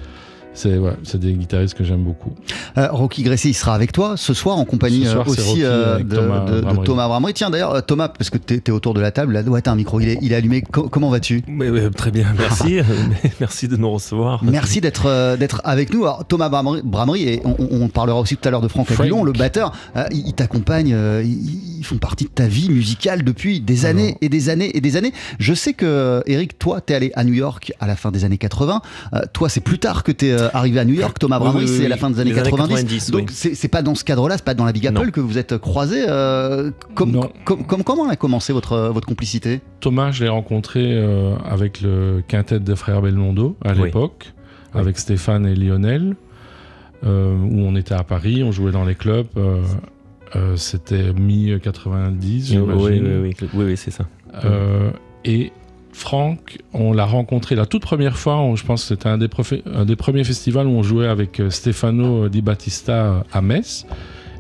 C'est 0.58 0.80
ouais, 0.80 0.94
des 1.14 1.34
guitaristes 1.34 1.76
que 1.76 1.84
j'aime 1.84 2.04
beaucoup. 2.04 2.32
Euh, 2.80 2.88
Rocky 2.90 3.22
Gresset, 3.22 3.50
il 3.50 3.54
sera 3.54 3.76
avec 3.76 3.92
toi 3.92 4.16
ce 4.18 4.34
soir 4.34 4.58
en 4.58 4.66
compagnie 4.66 5.06
soir, 5.06 5.24
euh, 5.28 5.32
aussi 5.32 5.64
euh, 5.64 6.00
de, 6.00 6.16
Thomas 6.16 6.46
de- 6.46 6.56
de 6.56 6.62
Bramery. 6.62 6.84
Thomas 6.86 7.08
Bramery. 7.08 7.34
Tiens 7.36 7.52
d'ailleurs, 7.52 7.86
Thomas, 7.86 8.08
parce 8.08 8.32
que 8.32 8.40
tu 8.40 8.56
es, 8.66 8.72
autour 8.72 8.96
de 8.96 9.00
la 9.00 9.12
table, 9.12 9.34
là, 9.34 9.44
ouais, 9.44 9.62
t'as 9.62 9.72
un 9.72 9.76
micro, 9.76 10.00
il 10.00 10.10
est, 10.10 10.18
il 10.24 10.34
est 10.34 10.36
allumé. 10.36 10.64
Co- 10.64 10.90
comment 10.90 11.12
vas-tu? 11.12 11.44
Oui, 11.48 11.70
oui, 11.70 11.82
très 11.96 12.10
bien, 12.10 12.26
merci. 12.38 12.80
merci 13.40 13.68
de 13.68 13.78
nous 13.78 13.92
recevoir. 13.92 14.44
Merci 14.44 14.82
d'être 14.82 15.06
euh, 15.06 15.38
d'être 15.38 15.62
avec 15.64 15.94
nous. 15.94 16.06
Alors, 16.06 16.26
Thomas 16.26 16.50
Bramery, 16.50 17.24
et 17.30 17.42
on, 17.46 17.88
parlera 17.88 18.20
aussi 18.20 18.36
tout 18.36 18.48
à 18.48 18.52
l'heure 18.52 18.62
de 18.62 18.68
Franck 18.68 18.88
Frank. 18.88 19.02
Aguilon, 19.02 19.24
le 19.24 19.34
batteur, 19.34 19.74
euh, 19.96 20.06
il, 20.12 20.28
il 20.28 20.34
t'accompagne, 20.34 20.92
euh, 20.94 21.22
ils, 21.24 21.78
ils 21.80 21.84
font 21.86 21.98
partie 21.98 22.26
de 22.26 22.30
ta 22.32 22.48
vie 22.48 22.70
musicale 22.70 23.24
depuis 23.24 23.60
des 23.62 23.86
Alors. 23.86 24.02
années 24.02 24.18
et 24.22 24.30
des 24.30 24.50
années 24.50 24.76
et 24.76 24.82
des 24.82 24.98
années. 24.98 25.14
Je 25.38 25.54
sais 25.54 25.74
que, 25.74 26.24
Eric, 26.26 26.58
toi, 26.58 26.82
t'es 26.82 26.96
allé 26.96 27.12
à 27.16 27.24
New 27.24 27.34
York 27.34 27.74
à 27.80 27.86
la 27.86 27.96
fin 27.96 28.10
des 28.12 28.26
années 28.26 28.40
80. 28.40 28.82
Euh, 29.14 29.20
toi, 29.34 29.50
c'est 29.50 29.62
plus 29.62 29.78
tard 29.78 30.04
que 30.04 30.12
t'es 30.12 30.36
euh, 30.48 30.58
arrivé 30.58 30.80
à 30.80 30.86
New 30.86 30.94
York. 30.94 31.18
Thomas 31.20 31.38
Oui, 31.38 31.44
Bramery, 31.44 31.66
oui, 31.66 31.72
c'est 31.72 31.84
oui, 31.84 31.88
la 31.90 31.98
fin 31.98 32.10
des 32.10 32.20
années 32.20 32.32
les 32.32 32.40
années 32.40 32.50
90. 32.50 32.74
90, 32.84 33.12
Donc, 33.12 33.30
oui. 33.30 33.52
c'est 33.56 33.68
pas 33.68 33.82
dans 33.82 33.96
ce 33.96 34.04
cadre-là, 34.04 34.36
c'est 34.38 34.46
pas 34.46 34.54
dans 34.54 34.66
la 34.66 34.72
Big 34.72 34.86
Apple 34.88 35.06
Non. 35.06 35.12
que 35.12 35.20
vous 35.22 35.38
êtes 35.38 35.58
croisés. 35.58 36.06
euh, 36.08 36.72
com- 36.96 37.28
com- 37.46 37.84
comment 37.84 38.08
a 38.10 38.16
commencé 38.16 38.54
votre, 38.54 38.90
votre 38.94 39.08
complicité? 39.08 39.62
Thomas, 39.80 40.12
je 40.12 40.24
l'ai 40.24 40.30
rencontré 40.30 40.82
euh, 40.94 41.36
avec 41.50 41.82
le 41.82 42.22
quintet 42.28 42.60
des 42.60 42.76
frères 42.76 43.02
Belmondo 43.02 43.56
à 43.64 43.74
Oui. 43.74 43.86
l'époque, 43.86 44.34
Oui. 44.74 44.82
avec 44.82 44.98
Stéphane 45.00 45.46
et 45.46 45.56
Lionel, 45.56 46.16
euh, 47.06 47.36
où 47.38 47.60
on 47.62 47.76
était 47.76 47.94
à 47.96 48.04
Paris, 48.04 48.44
on 48.44 48.52
jouait 48.52 48.72
dans 48.72 48.86
les 48.86 48.96
clubs. 48.96 49.28
euh, 49.38 49.62
euh, 50.36 50.56
C'était 50.58 51.14
mi-90, 51.14 52.22
Oui, 52.24 52.42
j'imagine. 52.42 52.78
oui, 52.80 53.00
oui, 53.02 53.36
oui, 53.42 53.50
oui, 53.54 53.64
oui, 53.66 53.78
c'est 53.78 53.92
ça. 53.92 54.06
Euh, 54.44 54.92
et 55.26 55.52
Franck, 55.98 56.60
on 56.74 56.94
l'a 56.94 57.06
rencontré 57.06 57.56
la 57.56 57.66
toute 57.66 57.82
première 57.82 58.20
fois, 58.20 58.40
je 58.54 58.64
pense 58.64 58.84
que 58.84 58.90
c'était 58.90 59.10
un, 59.10 59.18
des 59.18 59.96
premiers 59.96 60.24
festivals 60.24 60.68
où 60.68 60.70
on 60.70 60.84
jouait 60.84 61.08
avec 61.08 61.40
euh, 61.40 61.50
Stefano 61.50 62.30
Di 62.30 62.44
Battista 62.44 63.26
à 63.34 63.42
Metz. 63.42 63.88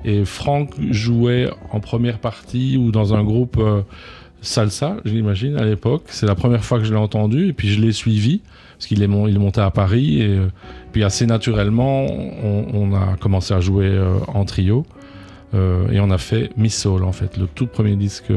Et 0.06 0.24
Franck 0.24 0.76
jouait 0.92 1.50
en 1.72 1.80
première 1.80 2.20
partie 2.20 2.78
ou 2.78 2.92
dans 2.92 3.16
un 3.16 3.24
groupe 3.24 3.58
euh, 3.58 3.82
salsa, 4.40 4.98
j'imagine, 5.04 5.58
à 5.58 5.66
l'époque. 5.66 6.04
C'est 6.10 6.28
la 6.28 6.36
première 6.36 6.64
fois 6.64 6.78
que 6.78 6.86
je 6.86 6.92
l'ai 6.92 7.00
entendu 7.00 7.48
et 7.48 7.54
puis 7.54 7.70
je 7.70 7.82
l'ai 7.82 7.92
suivi 7.92 8.42
parce 8.78 8.86
qu'il 8.86 9.02
est, 9.02 9.08
mon- 9.08 9.28
il 9.28 9.36
est 9.36 9.40
monté 9.40 9.60
à 9.60 9.72
Paris. 9.72 10.22
Et 10.22 10.28
euh, 10.28 10.52
puis 10.92 11.04
assez 11.04 11.26
naturellement, 11.26 12.06
on, 12.06 12.94
a 12.94 13.18
commencé 13.20 13.56
à 13.56 13.62
jouer 13.62 14.00
en 14.28 14.46
trio. 14.46 14.86
Et 15.56 16.00
on 16.00 16.12
a 16.12 16.20
fait 16.20 16.52
Miss 16.56 16.80
Soul, 16.80 17.04
en 17.04 17.14
fait, 17.14 17.36
le 17.38 17.48
tout 17.48 17.66
premier 17.66 17.96
disque 17.96 18.32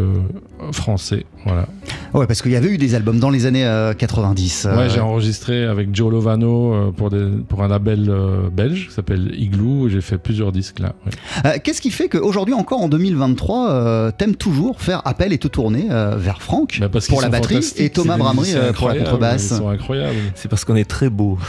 français. 0.72 1.24
Voilà. 1.44 1.66
Ouais, 2.12 2.26
parce 2.26 2.42
qu'il 2.42 2.50
y 2.52 2.56
avait 2.56 2.68
eu 2.68 2.76
des 2.78 2.94
albums 2.94 3.18
dans 3.18 3.30
les 3.30 3.46
années 3.46 3.64
euh, 3.64 3.94
90. 3.94 4.66
euh, 4.66 4.76
Ouais, 4.76 4.88
j'ai 4.90 5.00
enregistré 5.00 5.64
avec 5.64 5.94
Joe 5.94 6.10
Lovano 6.12 6.74
euh, 6.74 6.90
pour, 6.90 7.08
des, 7.10 7.26
pour 7.48 7.62
un 7.62 7.68
label 7.68 8.06
euh, 8.10 8.48
belge 8.52 8.88
qui 8.88 8.94
s'appelle 8.94 9.32
Igloo. 9.38 9.86
et 9.86 9.90
J'ai 9.90 10.00
fait 10.00 10.18
plusieurs 10.18 10.52
disques 10.52 10.80
là. 10.80 10.92
ouais. 11.06 11.12
Euh, 11.46 11.58
Qu'est-ce 11.62 11.80
qui 11.80 11.90
fait 11.90 12.08
qu'aujourd'hui 12.08 12.54
encore 12.54 12.80
en 12.80 12.88
2023, 12.88 13.70
euh, 13.70 14.10
t'aimes 14.16 14.36
toujours 14.36 14.80
faire 14.80 15.00
appel 15.06 15.32
et 15.32 15.38
te 15.38 15.48
tourner 15.48 15.86
euh, 15.90 16.16
vers 16.18 16.42
Franck 16.42 16.78
Bah, 16.80 16.88
parce 16.92 17.06
pour 17.08 17.22
la 17.22 17.28
batterie 17.28 17.64
et 17.76 17.90
Thomas 17.90 18.16
Bramery 18.18 18.52
euh, 18.54 18.72
pour 18.72 18.88
la 18.88 18.96
contrebasse 18.96 19.50
Ils 19.52 19.56
sont 19.56 19.68
incroyables. 19.68 20.16
C'est 20.34 20.48
parce 20.48 20.64
qu'on 20.64 20.76
est 20.76 20.88
très 20.88 21.08
beau. 21.10 21.38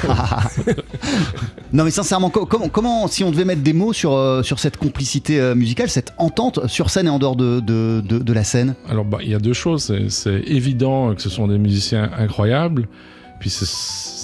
Non 1.73 1.85
mais 1.85 1.91
sincèrement, 1.91 2.29
co- 2.29 2.45
comment, 2.45 2.67
comment 2.67 3.07
si 3.07 3.23
on 3.23 3.31
devait 3.31 3.45
mettre 3.45 3.61
des 3.61 3.71
mots 3.73 3.93
sur, 3.93 4.11
euh, 4.13 4.43
sur 4.43 4.59
cette 4.59 4.75
complicité 4.75 5.39
euh, 5.39 5.55
musicale, 5.55 5.89
cette 5.89 6.13
entente 6.17 6.67
sur 6.67 6.89
scène 6.89 7.07
et 7.07 7.09
en 7.09 7.17
dehors 7.17 7.37
de, 7.37 7.61
de, 7.61 8.01
de- 8.05 8.19
de 8.19 8.33
la 8.33 8.43
scène? 8.43 8.75
Alors, 8.89 9.00
bah, 9.03 9.19
il 9.21 9.29
y 9.29 9.35
a 9.35 9.39
deux 9.39 9.53
choses. 9.53 9.93
C'est- 10.09 10.43
évident 10.47 11.13
que 11.15 11.21
ce 11.21 11.29
sont 11.29 11.47
des 11.47 11.57
musiciens 11.57 12.09
incroyables. 12.17 12.87
Puis, 13.39 13.49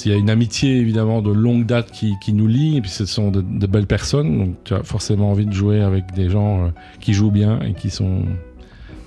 il 0.06 0.12
y 0.12 0.14
a 0.14 0.18
une 0.18 0.30
amitié, 0.30 0.78
évidemment, 0.78 1.24
de 1.24 1.32
longue 1.32 1.66
date 1.66 1.92
qui, 1.92 2.34
nous 2.34 2.48
lie. 2.48 2.78
Et 2.78 2.82
puis, 2.82 2.92
ce 2.92 3.06
sont 3.06 3.32
de, 3.32 3.42
de 3.42 3.68
belles 3.68 3.88
personnes. 3.88 4.38
Donc, 4.38 4.56
tu 4.64 4.74
as 4.76 4.84
forcément 4.84 5.32
envie 5.32 5.48
de 5.48 5.54
jouer 5.54 5.82
avec 5.82 6.14
des 6.14 6.30
gens 6.30 6.66
euh, 6.66 6.70
qui 7.00 7.14
jouent 7.14 7.32
bien 7.32 7.60
et 7.62 7.74
qui 7.74 7.90
sont 7.90 8.22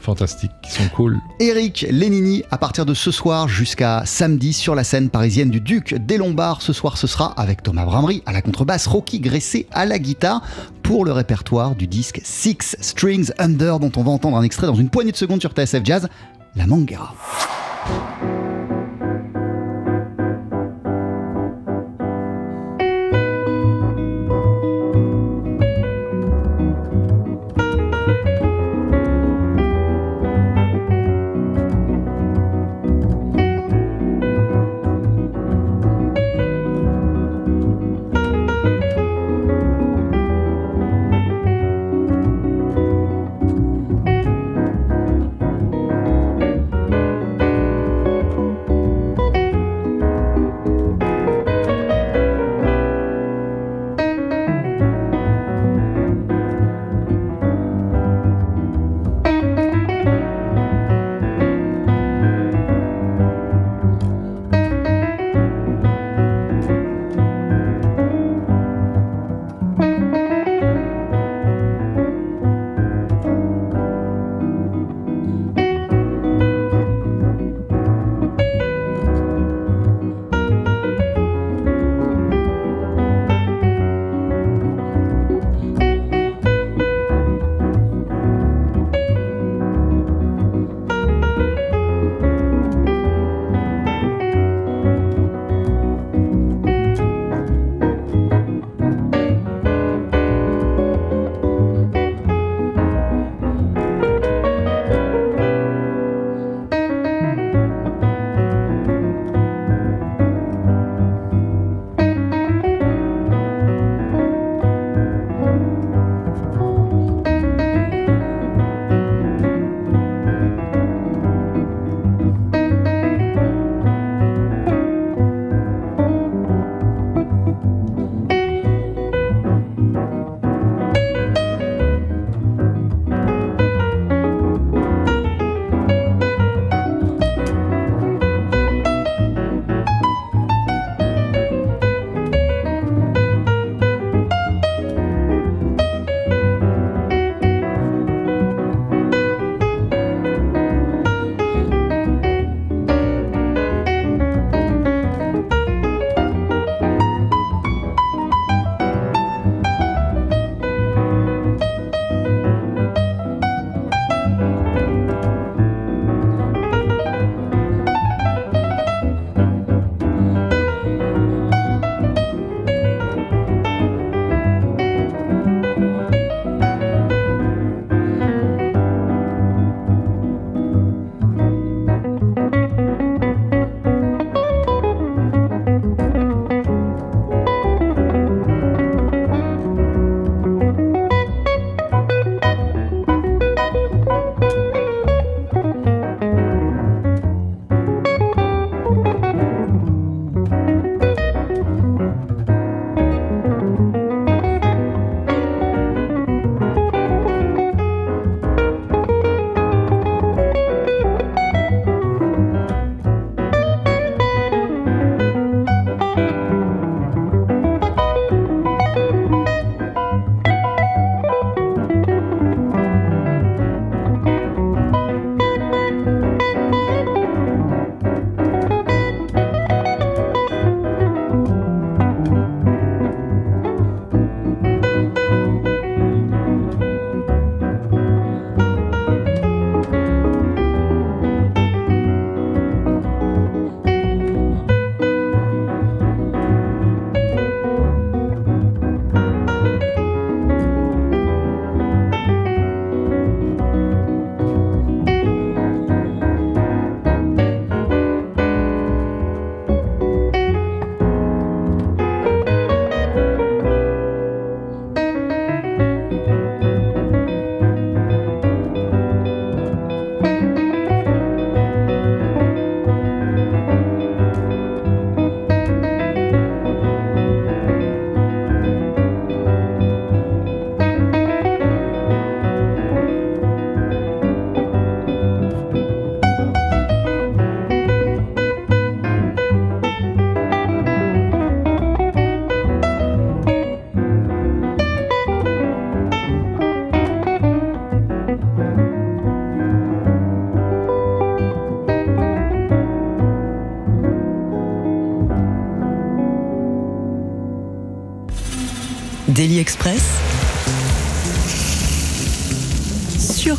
fantastiques, 0.00 0.50
qui 0.62 0.70
sont 0.70 0.88
cool. 0.94 1.18
Eric 1.38 1.86
Lénini, 1.90 2.42
à 2.50 2.58
partir 2.58 2.86
de 2.86 2.94
ce 2.94 3.10
soir 3.10 3.48
jusqu'à 3.48 4.02
samedi 4.04 4.52
sur 4.52 4.74
la 4.74 4.84
scène 4.84 5.10
parisienne 5.10 5.50
du 5.50 5.60
Duc 5.60 5.94
des 5.94 6.18
Lombards. 6.18 6.62
Ce 6.62 6.72
soir, 6.72 6.98
ce 6.98 7.06
sera 7.06 7.32
avec 7.38 7.62
Thomas 7.62 7.84
Bramery 7.84 8.22
à 8.26 8.32
la 8.32 8.42
contrebasse, 8.42 8.86
Rocky 8.86 9.20
Gresset 9.20 9.66
à 9.72 9.86
la 9.86 9.98
guitare 9.98 10.42
pour 10.82 11.04
le 11.04 11.12
répertoire 11.12 11.74
du 11.74 11.86
disque 11.86 12.20
Six 12.24 12.76
Strings 12.80 13.30
Under 13.38 13.78
dont 13.78 13.92
on 13.96 14.02
va 14.02 14.10
entendre 14.10 14.36
un 14.36 14.42
extrait 14.42 14.66
dans 14.66 14.74
une 14.74 14.90
poignée 14.90 15.12
de 15.12 15.16
secondes 15.16 15.40
sur 15.40 15.52
TSF 15.52 15.84
Jazz, 15.84 16.08
La 16.56 16.66
Mangara. 16.66 17.14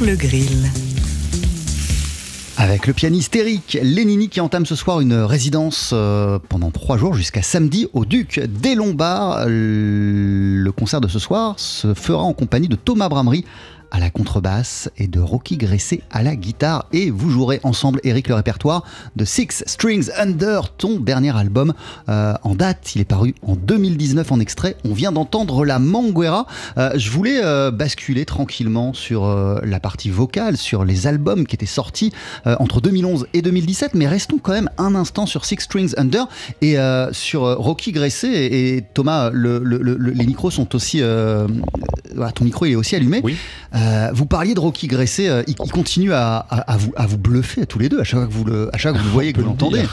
Le 0.06 0.16
grill. 0.16 0.72
Avec 2.58 2.88
le 2.88 2.94
pianiste 2.94 3.36
Eric 3.36 3.78
Lénini 3.82 4.30
qui 4.30 4.42
entame 4.42 4.66
ce 4.66 4.76
soir 4.76 5.00
une 5.00 5.14
résidence 5.14 5.92
euh, 5.94 6.40
pendant 6.50 6.72
trois 6.72 6.98
jours 6.98 7.14
jusqu'à 7.14 7.42
samedi 7.42 7.88
au 7.94 8.06
Duc 8.06 8.40
des 8.40 8.74
Lombards. 8.74 9.46
Le 9.48 10.70
concert 10.72 11.02
de 11.02 11.08
ce 11.08 11.20
soir 11.20 11.60
se 11.60 11.94
fera 11.94 12.24
en 12.24 12.34
compagnie 12.34 12.68
de 12.68 12.76
Thomas 12.76 13.10
Bramery 13.10 13.46
à 13.92 14.00
la 14.00 14.10
contrebasse 14.10 14.90
et 14.98 15.08
de 15.08 15.20
Rocky 15.20 15.58
Gressé 15.58 16.02
à 16.10 16.24
la 16.24 16.36
guitare. 16.36 16.86
Et 16.94 17.12
vous 17.12 17.30
jouerez 17.30 17.60
ensemble, 17.64 18.00
Eric, 18.04 18.30
le 18.30 18.36
répertoire 18.36 18.84
de 19.16 19.26
Six 19.26 19.64
Strings 19.68 20.10
Under, 20.18 20.74
ton 20.74 21.00
dernier 21.00 21.36
album 21.36 21.74
euh, 22.10 22.34
en 22.44 22.56
date. 22.56 22.96
Il 22.96 23.02
est 23.02 23.06
paru 23.06 23.36
en 23.46 23.56
2019 23.56 24.32
en 24.32 24.40
extrait. 24.40 24.78
On 24.86 24.94
vient 24.94 25.12
d'entendre 25.12 25.66
la 25.66 25.80
Manguera. 25.80 26.48
Euh, 26.78 26.92
je 26.96 27.12
voulais 27.12 27.42
euh, 27.44 27.72
basculer 27.72 28.26
tranquillement 28.26 28.94
sur 28.94 29.12
la 29.64 29.80
partie 29.80 30.10
vocale, 30.10 30.58
sur 30.58 30.86
les 30.86 31.08
albums 31.08 31.46
qui 31.46 31.56
étaient 31.56 31.66
sortis 31.66 32.12
entre 32.46 32.82
2011 32.82 33.28
et 33.34 33.42
2017, 33.42 33.94
mais 33.94 34.08
restons 34.08 34.38
quand 34.38 34.54
même 34.54 34.70
un 34.78 34.96
instant 34.96 35.26
sur 35.26 35.46
Six 35.46 35.62
Strings 35.62 35.94
Under 35.98 36.28
et 36.62 36.78
sur 37.12 37.42
Rocky 37.42 37.92
Gressé. 37.92 38.28
Et, 38.28 38.84
Thomas, 38.94 39.32
les 39.32 40.26
micros 40.26 40.52
sont 40.52 40.76
aussi. 40.76 41.02
ton 41.02 42.46
micro 42.46 42.66
il 42.66 42.74
est 42.74 42.76
aussi 42.76 42.96
allumé. 42.96 43.22
Oui. 43.24 43.36
Euh, 43.81 43.81
vous 44.14 44.26
parliez 44.26 44.54
de 44.54 44.60
Rocky 44.60 44.88
Gressé, 44.88 45.28
euh, 45.28 45.44
il, 45.48 45.56
continue 45.56 46.14
à, 46.14 46.46
vous, 46.78 46.92
à 46.96 47.06
vous 47.06 47.18
bluffer 47.18 47.66
tous 47.66 47.80
les 47.80 47.90
deux 47.90 48.00
à 48.00 48.04
chaque 48.04 48.20
fois 48.20 48.28
que 48.28 48.34
vous 48.34 48.46
le, 48.46 48.70
à 48.74 48.78
chaque 48.78 48.96
que 48.96 49.00
vous 49.00 49.10
voyez, 49.10 49.34
que 49.34 49.42
vous 49.42 49.48
l'entendez. 49.48 49.84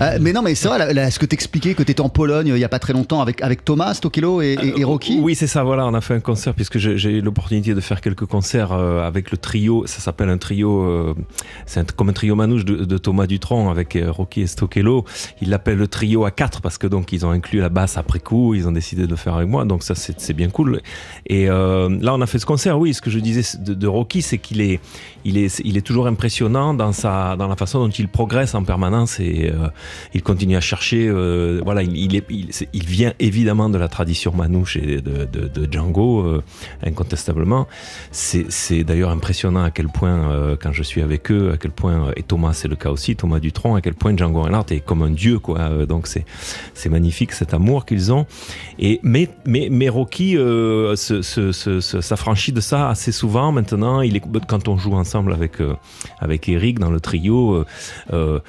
Euh, 0.00 0.18
mais 0.20 0.32
non, 0.32 0.42
mais 0.42 0.54
c'est 0.54 0.68
vrai, 0.68 1.10
ce 1.10 1.18
que 1.18 1.26
t'expliquais, 1.26 1.74
que 1.74 1.82
tu 1.82 1.92
étais 1.92 2.00
en 2.00 2.08
Pologne 2.08 2.48
il 2.48 2.54
n'y 2.54 2.64
a 2.64 2.68
pas 2.68 2.78
très 2.78 2.92
longtemps 2.92 3.20
avec, 3.20 3.42
avec 3.42 3.64
Thomas, 3.64 3.94
Stokelo 3.94 4.40
et, 4.42 4.56
et, 4.76 4.84
Rocky? 4.84 5.18
Oui, 5.20 5.34
c'est 5.34 5.46
ça, 5.46 5.64
voilà, 5.64 5.86
on 5.86 5.94
a 5.94 6.00
fait 6.00 6.14
un 6.14 6.20
concert 6.20 6.54
puisque 6.54 6.78
j'ai 6.78 7.10
eu 7.10 7.20
l'opportunité 7.20 7.74
de 7.74 7.80
faire 7.80 8.00
quelques 8.00 8.26
concerts 8.26 8.72
avec 8.72 9.30
le 9.30 9.38
trio, 9.38 9.84
ça 9.86 10.00
s'appelle 10.00 10.28
un 10.28 10.38
trio, 10.38 11.14
c'est 11.66 11.92
comme 11.92 12.08
un 12.08 12.12
trio 12.12 12.34
manouche 12.34 12.64
de, 12.64 12.98
Thomas 12.98 13.26
Dutronc 13.26 13.70
avec 13.70 13.98
Rocky 14.08 14.42
et 14.42 14.46
Stokelo. 14.46 15.04
Il 15.40 15.50
l'appelle 15.50 15.78
le 15.78 15.88
trio 15.88 16.24
à 16.24 16.30
4 16.30 16.60
parce 16.60 16.78
que 16.78 16.86
donc 16.86 17.12
ils 17.12 17.26
ont 17.26 17.30
inclus 17.30 17.60
la 17.60 17.68
basse 17.68 17.96
après 17.96 18.20
coup, 18.20 18.54
ils 18.54 18.68
ont 18.68 18.72
décidé 18.72 19.04
de 19.04 19.10
le 19.10 19.16
faire 19.16 19.34
avec 19.34 19.48
moi, 19.48 19.64
donc 19.64 19.82
ça 19.82 19.94
c'est 19.94 20.34
bien 20.34 20.48
cool. 20.48 20.80
Et 21.26 21.46
là, 21.46 22.14
on 22.14 22.20
a 22.20 22.26
fait 22.26 22.38
ce 22.38 22.46
concert, 22.46 22.78
oui, 22.78 22.94
ce 22.94 23.00
que 23.00 23.10
je 23.10 23.18
disais 23.32 23.58
de, 23.58 23.86
Rocky, 23.86 24.22
c'est 24.22 24.38
qu'il 24.38 24.60
est, 24.60 24.80
il 25.24 25.38
est, 25.38 25.60
il 25.64 25.76
est 25.76 25.82
toujours 25.82 26.06
impressionnant 26.06 26.74
dans, 26.74 26.92
sa, 26.92 27.36
dans 27.36 27.48
la 27.48 27.56
façon 27.56 27.80
dont 27.80 27.90
il 27.90 28.08
progresse 28.08 28.54
en 28.54 28.64
permanence 28.64 29.20
et 29.20 29.50
euh, 29.52 29.68
il 30.14 30.22
continue 30.22 30.56
à 30.56 30.60
chercher. 30.60 31.08
Euh, 31.08 31.60
voilà, 31.64 31.82
il, 31.82 32.16
est, 32.16 32.24
il, 32.30 32.84
vient 32.84 33.12
évidemment 33.18 33.68
de 33.68 33.78
la 33.78 33.88
tradition 33.88 34.32
manouche 34.32 34.76
et 34.76 35.00
de, 35.00 35.24
de, 35.24 35.72
Django, 35.72 36.20
euh, 36.20 36.42
incontestablement. 36.84 37.66
C'est 38.10 38.84
d'ailleurs 38.84 39.10
impressionnant 39.10 39.62
à 39.64 39.70
quel 39.70 39.88
point, 39.88 40.56
quand 40.60 40.72
je 40.72 40.82
suis 40.82 41.02
avec 41.02 41.30
eux, 41.30 41.52
à 41.52 41.56
quel 41.56 41.70
point, 41.70 42.12
et 42.16 42.22
Thomas 42.22 42.52
c'est 42.52 42.68
le 42.68 42.76
cas 42.76 42.90
aussi, 42.90 43.16
Thomas 43.16 43.40
Dutronc, 43.40 43.74
à 43.74 43.80
quel 43.80 43.94
point 43.94 44.16
Django 44.16 44.42
Reinhardt 44.42 44.72
est 44.72 44.80
comme 44.80 45.02
un 45.02 45.10
dieu, 45.10 45.38
quoi. 45.38 45.86
Donc 45.86 46.06
c'est 46.06 46.88
magnifique 46.88 47.32
cet 47.32 47.54
amour 47.54 47.86
qu'ils 47.86 48.12
ont. 48.12 48.26
Et, 48.78 49.00
mais, 49.02 49.28
mais, 49.46 49.68
mais 49.70 49.88
Rocky 49.88 50.36
s'affranchit 50.96 52.52
de 52.52 52.60
ça 52.60 52.88
assez 52.88 53.12
souvent 53.12 53.21
maintenant. 53.28 54.00
Il 54.00 54.16
est, 54.16 54.22
quand 54.46 54.68
on 54.68 54.76
joue 54.76 54.94
ensemble 54.94 55.32
avec, 55.32 55.60
euh, 55.60 55.74
avec 56.18 56.48
Eric 56.48 56.78
dans 56.78 56.90
le 56.90 57.00
trio, 57.00 57.54
euh, 57.54 57.64
euh, 58.12 58.40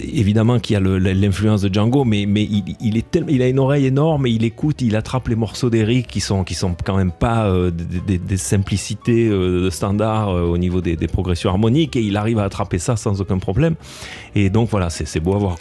évidemment 0.00 0.58
qu'il 0.58 0.74
y 0.74 0.76
a 0.76 0.80
l'influence 0.80 1.62
de 1.62 1.72
Django, 1.72 2.04
mais, 2.04 2.26
mais 2.26 2.44
il, 2.44 2.96
est 2.96 3.18
il 3.28 3.42
a 3.42 3.48
une 3.48 3.58
oreille 3.58 3.86
énorme 3.86 4.26
et 4.26 4.30
il 4.30 4.44
écoute, 4.44 4.82
il 4.82 4.96
attrape 4.96 5.28
les 5.28 5.36
morceaux 5.36 5.70
d'Eric 5.70 6.06
qui 6.06 6.20
sont, 6.20 6.44
qui 6.44 6.54
sont 6.54 6.74
quand 6.84 6.96
même 6.96 7.12
pas 7.12 7.52
des, 7.70 8.36
simplicités 8.36 9.28
de 9.28 9.68
standard 9.70 10.28
au 10.28 10.58
niveau 10.58 10.80
des, 10.80 10.96
progressions 11.06 11.50
harmoniques 11.50 11.96
et 11.96 12.00
il 12.00 12.16
arrive 12.16 12.38
à 12.38 12.44
attraper 12.44 12.78
ça 12.78 12.96
sans 12.96 13.20
aucun 13.20 13.38
problème. 13.38 13.74
Et 14.34 14.48
donc 14.48 14.70
voilà, 14.70 14.88
c'est 14.88 15.20
beau 15.20 15.34
à 15.34 15.38
voir. 15.38 15.56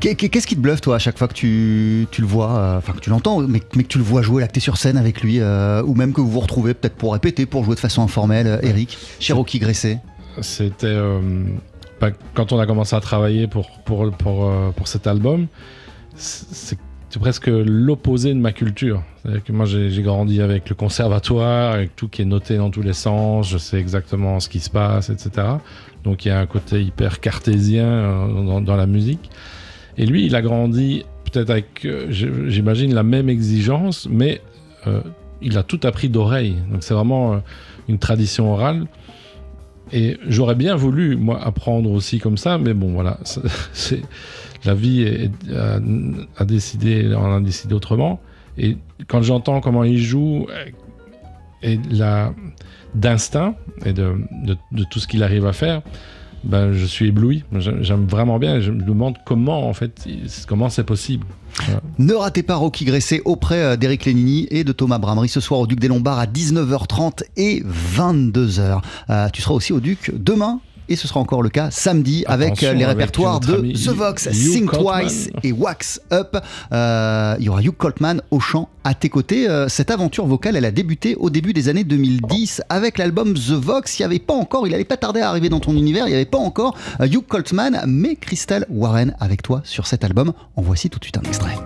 Qu'est-ce 0.00 0.46
qui 0.46 0.56
te 0.56 0.60
bluffe 0.60 0.80
toi 0.80 0.96
à 0.96 0.98
chaque 0.98 1.18
fois 1.18 1.28
que 1.28 1.34
tu, 1.34 2.06
tu 2.10 2.20
le 2.20 2.26
vois, 2.26 2.74
enfin 2.76 2.92
que 2.92 3.00
tu 3.00 3.10
l'entends, 3.10 3.40
mais, 3.40 3.62
mais, 3.74 3.82
que 3.82 3.88
tu 3.88 3.98
le 3.98 4.04
vois 4.04 4.22
jouer, 4.22 4.42
là 4.42 4.48
sur 4.58 4.76
scène 4.76 4.96
avec 4.96 5.22
lui, 5.22 5.40
ou 5.40 5.94
même 5.94 6.12
que 6.12 6.20
vous 6.20 6.30
vous 6.30 6.40
retrouvez 6.40 6.74
peut-être 6.74 6.96
pour 6.96 7.13
répéter, 7.14 7.46
pour 7.46 7.64
jouer 7.64 7.74
de 7.74 7.80
façon 7.80 8.02
informelle, 8.02 8.46
euh, 8.46 8.58
Eric 8.62 8.96
Cherokee 9.20 9.58
Gressé 9.58 9.98
C'était. 10.40 10.86
Euh, 10.86 11.20
bah, 12.00 12.10
quand 12.34 12.52
on 12.52 12.58
a 12.58 12.66
commencé 12.66 12.94
à 12.94 13.00
travailler 13.00 13.46
pour, 13.46 13.70
pour, 13.84 14.10
pour, 14.10 14.46
euh, 14.46 14.70
pour 14.70 14.88
cet 14.88 15.06
album, 15.06 15.46
c'est 16.16 16.78
presque 17.20 17.46
l'opposé 17.46 18.34
de 18.34 18.38
ma 18.38 18.52
culture. 18.52 19.02
Que 19.44 19.52
moi, 19.52 19.66
j'ai 19.66 20.02
grandi 20.02 20.42
avec 20.42 20.68
le 20.68 20.74
conservatoire, 20.74 21.72
avec 21.72 21.94
tout 21.94 22.08
qui 22.08 22.22
est 22.22 22.26
noté 22.26 22.56
dans 22.56 22.70
tous 22.70 22.82
les 22.82 22.92
sens, 22.92 23.48
je 23.48 23.56
sais 23.56 23.78
exactement 23.78 24.40
ce 24.40 24.48
qui 24.48 24.58
se 24.58 24.68
passe, 24.68 25.10
etc. 25.10 25.46
Donc 26.02 26.24
il 26.24 26.28
y 26.28 26.30
a 26.32 26.40
un 26.40 26.46
côté 26.46 26.82
hyper 26.82 27.20
cartésien 27.20 28.28
dans, 28.60 28.76
la 28.76 28.86
musique. 28.86 29.30
Et 29.96 30.06
lui, 30.06 30.26
il 30.26 30.34
a 30.34 30.42
grandi 30.42 31.04
peut-être 31.32 31.50
avec, 31.50 31.86
j'imagine, 32.10 32.92
la 32.92 33.04
même 33.04 33.28
exigence, 33.30 34.08
mais 34.10 34.40
il 35.44 35.58
a 35.58 35.62
tout 35.62 35.80
appris 35.84 36.08
d'oreille. 36.08 36.56
Donc 36.70 36.82
c'est 36.82 36.94
vraiment 36.94 37.34
euh, 37.34 37.38
une 37.88 37.98
tradition 37.98 38.52
orale. 38.52 38.86
Et 39.92 40.16
j'aurais 40.26 40.54
bien 40.54 40.74
voulu, 40.74 41.16
moi, 41.16 41.40
apprendre 41.44 41.90
aussi 41.90 42.18
comme 42.18 42.38
ça, 42.38 42.58
mais 42.58 42.74
bon, 42.74 42.92
voilà. 42.92 43.18
C'est, 43.72 44.02
la 44.64 44.74
vie 44.74 45.30
a, 45.54 46.44
décidé, 46.44 47.14
on 47.14 47.36
a 47.36 47.40
décidé 47.40 47.74
autrement. 47.74 48.20
Et 48.56 48.78
quand 49.08 49.22
j'entends 49.22 49.60
comment 49.60 49.84
il 49.84 49.98
joue, 49.98 50.46
euh, 50.50 50.64
et 51.62 51.78
la, 51.90 52.32
d'instinct, 52.94 53.56
et 53.84 53.92
de, 53.92 54.16
de 54.72 54.84
tout 54.84 54.98
ce 55.00 55.06
qu'il 55.06 55.22
arrive 55.22 55.46
à 55.46 55.52
faire, 55.52 55.82
ben, 56.44 56.72
je 56.72 56.84
suis 56.84 57.08
ébloui. 57.08 57.44
J'aime 57.52 58.06
vraiment 58.06 58.38
bien. 58.38 58.60
Je 58.60 58.70
me 58.70 58.82
demande 58.82 59.16
comment, 59.24 59.68
en 59.68 59.74
fait, 59.74 60.06
comment 60.46 60.68
c'est 60.68 60.84
possible. 60.84 61.26
Ne 61.98 62.14
ratez 62.14 62.42
pas 62.42 62.56
Rocky 62.56 62.84
Gressé 62.84 63.22
auprès 63.24 63.62
euh, 63.62 63.76
d'Éric 63.76 64.04
Lénini 64.06 64.48
et 64.50 64.64
de 64.64 64.72
Thomas 64.72 64.98
Bramery 64.98 65.28
ce 65.28 65.40
soir 65.40 65.60
au 65.60 65.66
Duc 65.66 65.78
des 65.78 65.88
Lombards 65.88 66.18
à 66.18 66.26
19h30 66.26 67.22
et 67.36 67.62
22h. 67.62 68.80
Euh, 69.10 69.28
tu 69.32 69.40
seras 69.40 69.54
aussi 69.54 69.72
au 69.72 69.80
Duc 69.80 70.12
demain 70.16 70.60
et 70.88 70.96
ce 70.96 71.08
sera 71.08 71.20
encore 71.20 71.42
le 71.42 71.48
cas 71.48 71.70
samedi 71.70 72.24
avec 72.26 72.60
les 72.60 72.84
répertoires 72.84 73.40
de 73.40 73.72
The 73.72 73.88
Vox, 73.88 74.30
Sing 74.30 74.68
Twice 74.68 75.30
et 75.42 75.52
Wax 75.52 76.00
Up. 76.12 76.36
Euh, 76.72 77.36
il 77.38 77.46
y 77.46 77.48
aura 77.48 77.62
Hugh 77.62 77.76
Coltman 77.76 78.20
au 78.30 78.40
chant 78.40 78.68
à 78.84 78.94
tes 78.94 79.08
côtés. 79.08 79.48
Euh, 79.48 79.68
cette 79.68 79.90
aventure 79.90 80.26
vocale, 80.26 80.56
elle 80.56 80.64
a 80.64 80.70
débuté 80.70 81.16
au 81.16 81.30
début 81.30 81.52
des 81.52 81.68
années 81.68 81.84
2010 81.84 82.62
avec 82.68 82.98
l'album 82.98 83.34
The 83.34 83.52
Vox. 83.52 83.98
Il 83.98 84.02
n'y 84.02 84.06
avait 84.06 84.18
pas 84.18 84.34
encore, 84.34 84.66
il 84.66 84.70
n'allait 84.70 84.84
pas 84.84 84.96
tarder 84.96 85.20
à 85.20 85.28
arriver 85.28 85.48
dans 85.48 85.60
ton 85.60 85.72
univers, 85.72 86.06
il 86.06 86.10
n'y 86.10 86.16
avait 86.16 86.24
pas 86.24 86.38
encore 86.38 86.76
euh, 87.00 87.06
Hugh 87.06 87.26
Coltman, 87.26 87.82
mais 87.86 88.16
Crystal 88.16 88.66
Warren 88.68 89.16
avec 89.20 89.42
toi 89.42 89.62
sur 89.64 89.86
cet 89.86 90.04
album. 90.04 90.32
En 90.56 90.62
voici 90.62 90.90
tout 90.90 90.98
de 90.98 91.04
suite 91.04 91.18
un 91.18 91.22
extrait. 91.22 91.56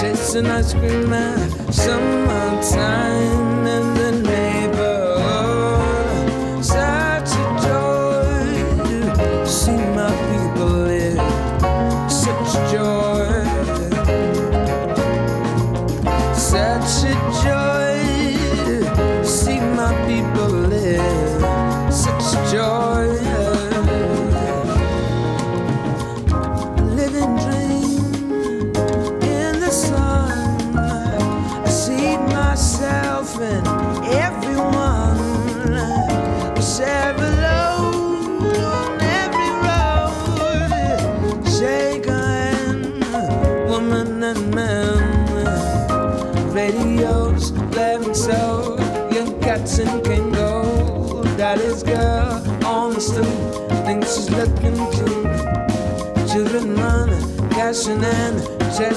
chasing 0.00 0.46
and 0.46 0.46
ice 0.46 0.72
cream 0.72 1.12
at 1.12 1.74
summertime 1.74 3.66
and 3.66 3.96
then 3.96 4.31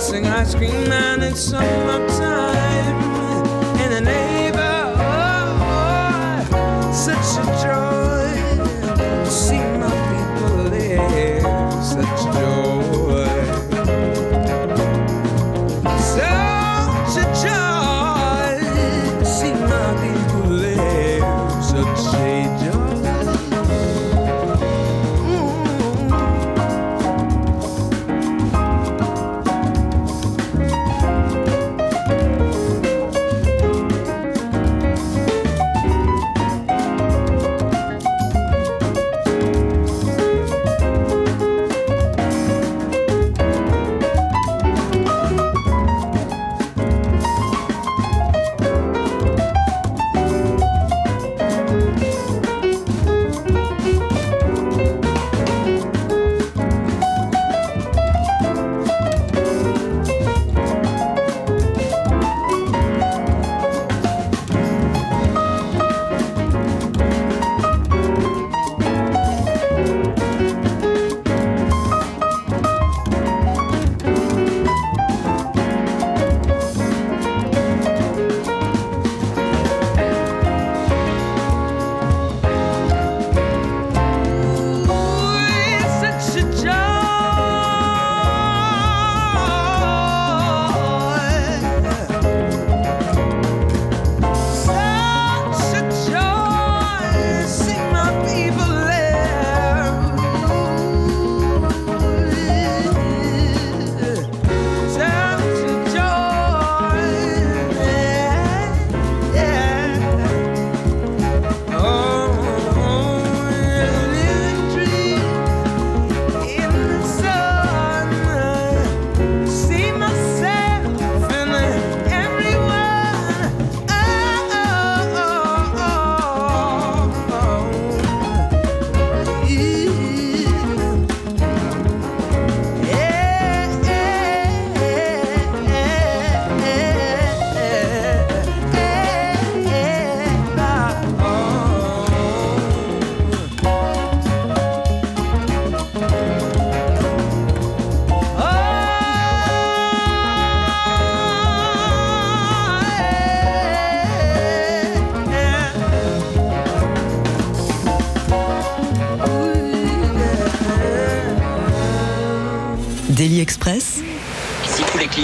sing, 0.06 0.28
I 0.28 0.44
scream, 0.44 0.92
and 0.92 1.24
it's 1.24 1.42
summertime. 1.42 2.65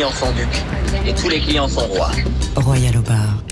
Clients 0.02 0.16
sont 0.16 0.32
ducs 0.32 1.08
et 1.08 1.14
tous 1.14 1.30
les 1.30 1.40
clients 1.40 1.68
sont 1.68 1.82
rois. 1.86 2.10
Royal 2.56 2.98
au 2.98 3.02
bar. 3.02 3.44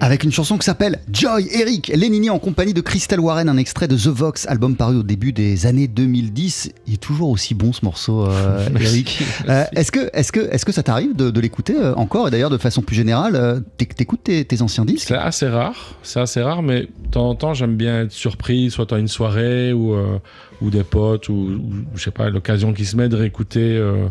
Avec 0.00 0.24
une 0.24 0.32
chanson 0.32 0.56
qui 0.56 0.64
s'appelle 0.64 0.98
Joy 1.12 1.46
Eric 1.52 1.88
Lénini 1.94 2.30
en 2.30 2.38
compagnie 2.38 2.72
de 2.72 2.80
Crystal 2.80 3.20
Warren, 3.20 3.50
un 3.50 3.58
extrait 3.58 3.86
de 3.86 3.94
The 3.94 4.06
Vox, 4.08 4.46
album 4.48 4.76
paru 4.76 4.96
au 4.96 5.02
début 5.02 5.32
des 5.34 5.66
années 5.66 5.86
2010. 5.86 6.72
Il 6.86 6.94
est 6.94 6.96
toujours 6.96 7.28
aussi 7.28 7.54
bon 7.54 7.74
ce 7.74 7.84
morceau, 7.84 8.24
euh, 8.26 8.66
Eric. 8.80 9.22
Euh, 9.48 9.64
est-ce 9.76 9.92
que, 9.92 10.08
est-ce 10.14 10.32
que, 10.32 10.40
est-ce 10.40 10.64
que 10.64 10.72
ça 10.72 10.82
t'arrive 10.82 11.14
de, 11.14 11.30
de 11.30 11.40
l'écouter 11.40 11.74
euh, 11.76 11.94
encore 11.96 12.28
Et 12.28 12.30
d'ailleurs, 12.30 12.50
de 12.50 12.56
façon 12.58 12.80
plus 12.80 12.96
générale, 12.96 13.36
euh, 13.36 13.60
t'éc- 13.76 13.94
t'écoutes 13.94 14.24
tes, 14.24 14.42
tes 14.46 14.62
anciens 14.62 14.86
disques? 14.86 15.08
C'est 15.08 15.14
assez 15.16 15.48
rare, 15.48 15.96
c'est 16.02 16.20
assez 16.20 16.40
rare, 16.40 16.62
mais 16.62 16.80
de 16.82 17.10
temps 17.10 17.28
en 17.28 17.34
temps, 17.34 17.52
j'aime 17.52 17.76
bien 17.76 18.02
être 18.04 18.12
surpris, 18.12 18.70
soit 18.70 18.90
à 18.92 18.98
une 18.98 19.08
soirée 19.08 19.74
ou, 19.74 19.92
euh, 19.94 20.18
ou 20.62 20.70
des 20.70 20.84
potes, 20.84 21.28
ou, 21.28 21.32
ou, 21.34 21.62
je 21.94 22.02
sais 22.04 22.10
pas, 22.10 22.30
l'occasion 22.30 22.72
qui 22.72 22.86
se 22.86 22.96
met 22.96 23.10
de 23.10 23.16
réécouter 23.16 23.60
euh, 23.76 24.06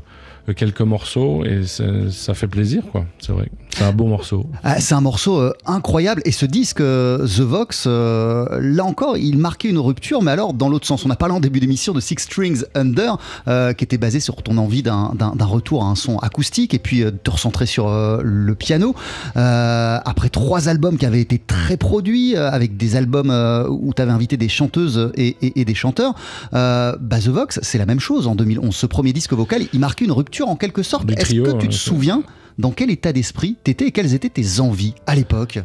quelques 0.56 0.82
morceaux, 0.82 1.43
et 1.45 1.62
ça 1.65 2.34
fait 2.34 2.47
plaisir, 2.47 2.84
quoi. 2.91 3.06
C'est 3.19 3.32
vrai. 3.32 3.49
C'est 3.75 3.84
un 3.86 3.91
beau 3.91 4.06
morceau. 4.06 4.45
Ah, 4.63 4.79
C'est 4.79 4.93
un 4.93 5.01
morceau 5.01 5.39
euh, 5.39 5.51
incroyable 5.65 6.21
et 6.25 6.32
ce 6.32 6.45
disque 6.45 6.79
euh, 6.82 7.25
The 7.25 7.39
Vox, 7.39 7.86
euh, 7.88 8.60
là 8.62 8.86
encore, 8.86 9.17
il 9.17 9.38
marquait 9.39 9.69
une 9.69 9.79
rupture, 9.79 10.21
mais 10.21 10.29
alors 10.32 10.53
dans 10.53 10.69
l'autre 10.69 10.86
sens. 10.86 11.06
On 11.06 11.10
a 11.10 11.15
parlé 11.15 11.34
en 11.34 11.39
début 11.39 11.60
d'émission 11.60 11.91
de 11.93 11.99
Six 11.99 12.17
Strings 12.19 12.63
Under, 12.75 13.17
euh, 13.47 13.73
qui 13.73 13.84
était 13.84 13.97
basé 13.97 14.19
sur 14.19 14.43
ton 14.43 14.58
envie 14.60 14.84
d'un 14.84 15.10
retour 15.39 15.84
à 15.84 15.88
un 15.88 15.95
son 15.95 16.17
acoustique 16.19 16.73
et 16.75 16.79
puis 16.79 17.01
euh, 17.01 17.10
de 17.10 17.17
te 17.17 17.32
recentrer 17.32 17.65
sur 17.65 17.88
euh, 17.88 18.21
le 18.23 18.53
piano. 18.53 18.93
Euh, 19.38 19.97
après 20.06 20.29
trois 20.29 20.67
albums 20.69 20.97
qui 20.97 21.06
avaient 21.08 21.21
été 21.21 21.39
très 21.39 21.77
produits, 21.77 22.36
euh, 22.36 22.51
avec 22.51 22.77
des 22.77 22.95
albums 22.95 23.32
euh, 23.32 23.67
où 23.69 23.91
tu 23.95 24.01
avais 24.03 24.12
invité 24.12 24.38
des 24.38 24.49
chanteuses 24.49 25.12
et, 25.15 25.36
et- 25.60 25.65
des 25.65 25.73
chanteurs, 25.75 26.13
euh, 26.53 26.95
bah, 26.99 27.19
The 27.19 27.29
Vox, 27.29 27.60
c'est 27.63 27.77
la 27.79 27.86
même 27.88 27.99
chose 28.01 28.27
en 28.27 28.36
2011. 28.36 28.75
Ce 28.75 28.86
premier 28.86 29.13
disque 29.13 29.34
vocal, 29.34 29.63
il 29.73 29.79
marquait 29.79 30.06
une 30.06 30.12
rupture 30.12 30.33
en 30.41 30.56
quelque 30.56 30.82
sorte. 30.84 31.10
Est-ce 31.12 31.36
que 31.36 31.58
tu 31.60 31.67
te 31.67 31.74
c'est- 31.74 31.80
souviens 31.80 32.24
dans 32.58 32.72
quel 32.72 32.89
état 32.89 33.13
d'esprit 33.13 33.58
t'étais 33.63 33.88
et 33.88 33.91
quelles 33.91 34.13
étaient 34.13 34.30
tes 34.30 34.60
envies 34.60 34.96
à 35.06 35.15
l'époque 35.15 35.60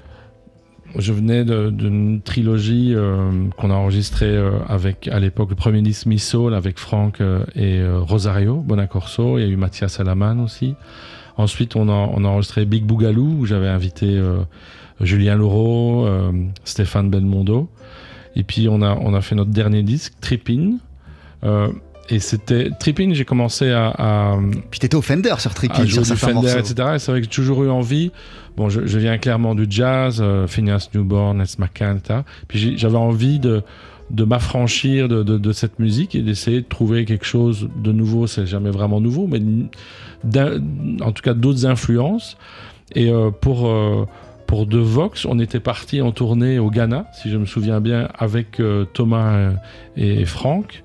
Je 0.97 1.13
venais 1.13 1.45
d'une 1.45 2.21
trilogie 2.23 2.95
euh, 2.95 3.31
qu'on 3.59 3.71
a 3.71 3.75
enregistrée 3.75 4.27
euh, 4.37 4.53
avec, 4.69 5.07
à 5.09 5.21
l'époque, 5.21 5.51
le 5.51 5.57
premier 5.57 5.83
disque 5.83 6.07
Miss 6.07 6.27
Soul 6.29 6.55
avec 6.55 6.79
Franck 6.79 7.21
euh, 7.21 7.45
et 7.55 7.81
Rosario 7.87 8.57
Bonacorso. 8.57 9.39
Il 9.39 9.43
y 9.43 9.45
a 9.45 9.49
eu 9.49 9.57
Mathias 9.57 10.01
Alaman 10.01 10.41
aussi. 10.41 10.75
Ensuite, 11.37 11.77
on 11.77 11.89
a, 11.89 11.93
on 11.93 12.25
a 12.25 12.29
enregistré 12.29 12.65
Big 12.65 12.85
Bougalou, 12.85 13.41
où 13.41 13.47
j'avais 13.47 13.69
invité 13.69 14.21
Julien 15.01 15.37
Laureau, 15.37 16.09
Stéphane 16.65 17.11
Belmondo. 17.11 17.69
Et 18.35 18.43
puis, 18.43 18.67
on 18.69 18.83
a, 18.83 18.97
on 19.01 19.15
a 19.15 19.21
fait 19.21 19.37
notre 19.37 19.53
dernier 19.53 19.85
disque, 19.85 20.15
Trippin. 20.21 20.79
Et 22.11 22.21
c'était 22.21 22.71
Trippin, 22.81 23.11
j'ai 23.13 23.25
commencé 23.27 23.71
à, 23.71 23.89
à, 23.99 24.39
Puis 24.71 24.81
t'étais 24.81 24.97
au 24.97 25.03
Fender 25.03 25.35
sur 25.39 25.53
Tripping, 25.55 25.87
sur 25.87 26.07
certains 26.07 26.29
Fender, 26.29 26.35
morceaux. 26.55 26.59
etc. 26.59 26.89
Et 26.95 26.99
c'est 26.99 27.11
vrai 27.13 27.21
que 27.21 27.27
j'ai 27.27 27.31
toujours 27.31 27.65
eu 27.65 27.71
envie. 27.71 28.13
Bon, 28.57 28.69
je, 28.71 28.87
je 28.87 28.99
viens 28.99 29.19
clairement 29.19 29.55
du 29.55 29.67
jazz, 29.69 30.19
euh, 30.21 30.47
Phineas 30.47 30.89
Newborn, 30.95 31.39
Les 31.39 31.45
McCann, 31.59 31.99
etc. 31.99 32.21
Puis 32.49 32.79
j'avais 32.79 32.97
envie 32.97 33.39
de, 33.39 33.63
de 34.11 34.25
m'affranchir 34.25 35.09
de, 35.09 35.23
de- 35.23 35.37
de 35.39 35.53
cette 35.53 35.79
musique 35.79 36.15
et 36.15 36.23
d'essayer 36.23 36.63
de 36.63 36.67
trouver 36.67 37.05
quelque 37.05 37.27
chose 37.27 37.69
de 37.77 37.93
nouveau. 37.93 38.27
C'est 38.27 38.47
jamais 38.47 38.71
vraiment 38.71 39.01
nouveau, 39.03 39.27
mais 39.27 39.41
en 41.03 41.13
tout 41.13 41.23
cas 41.23 41.35
d'autres 41.35 41.67
influences. 41.67 42.37
Et 42.95 43.11
euh, 43.11 43.31
pour, 43.31 43.69
euh, 43.69 44.07
pour 44.47 44.67
The 44.67 44.75
Vox, 44.77 45.27
on 45.27 45.39
était 45.39 45.61
parti 45.61 46.01
en 46.01 46.11
tournée 46.11 46.59
au 46.59 46.71
Ghana, 46.71 47.07
si 47.13 47.29
je 47.31 47.37
me 47.37 47.45
souviens 47.45 47.81
bien, 47.81 48.09
avec 48.19 48.61
euh, 48.61 48.85
Thomas 48.87 49.33
euh, 49.35 49.51
et 49.97 50.25
Franck. 50.25 50.83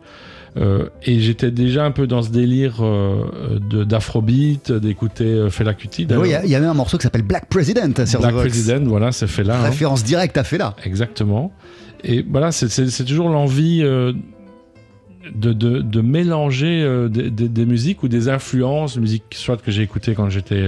Euh, 0.56 0.88
et 1.04 1.20
j'étais 1.20 1.50
déjà 1.50 1.84
un 1.84 1.90
peu 1.92 2.06
dans 2.06 2.22
ce 2.22 2.30
délire 2.30 2.76
euh, 2.82 3.58
d'afrobeat, 3.86 4.72
d'écouter 4.72 5.26
euh, 5.26 5.50
Fela 5.50 5.74
Kuti. 5.74 6.06
Oui, 6.12 6.30
Il 6.44 6.50
y, 6.50 6.56
avait 6.56 6.68
un 6.68 6.76
morceau 6.76 6.98
qui 6.98 7.04
s'appelle 7.04 7.24
Black 7.24 7.48
President 7.50 8.06
sur 8.06 8.20
Black 8.20 8.34
The. 8.36 8.38
President, 8.38 8.84
voilà, 8.86 9.12
c'est 9.12 9.26
Fela. 9.28 9.60
hein. 9.60 9.64
Référence 9.64 10.04
directe 10.04 10.38
à 10.38 10.44
Fela. 10.44 10.76
Exactement. 10.86 11.52
Et 12.04 12.24
voilà, 12.30 12.52
c'est- 12.52 13.04
toujours 13.06 13.30
l'envie 13.30 13.82
euh, 13.84 14.14
de, 15.34 15.54
de, 15.54 15.80
de 15.80 16.02
mélanger 16.02 17.08
des, 17.10 17.32
des- 17.32 17.50
des 17.50 17.66
musiques 17.66 18.04
ou 18.04 18.08
des 18.08 18.30
influences, 18.30 18.98
musique 18.98 19.24
soit 19.32 19.58
que 19.60 19.72
j'ai 19.72 19.82
écouté 19.82 20.14
quand 20.14 20.30
j'étais 20.30 20.62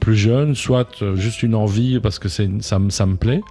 plus 0.00 0.16
jeune, 0.16 0.54
soit 0.54 1.02
euh, 1.02 1.14
juste 1.14 1.42
une 1.42 1.54
envie 1.54 2.00
parce 2.00 2.18
que 2.18 2.28
c'est 2.28 2.48
ça, 2.60 2.78
me- 2.78 2.90
ça 2.90 3.06
me 3.06 3.16
plaît. 3.16 3.42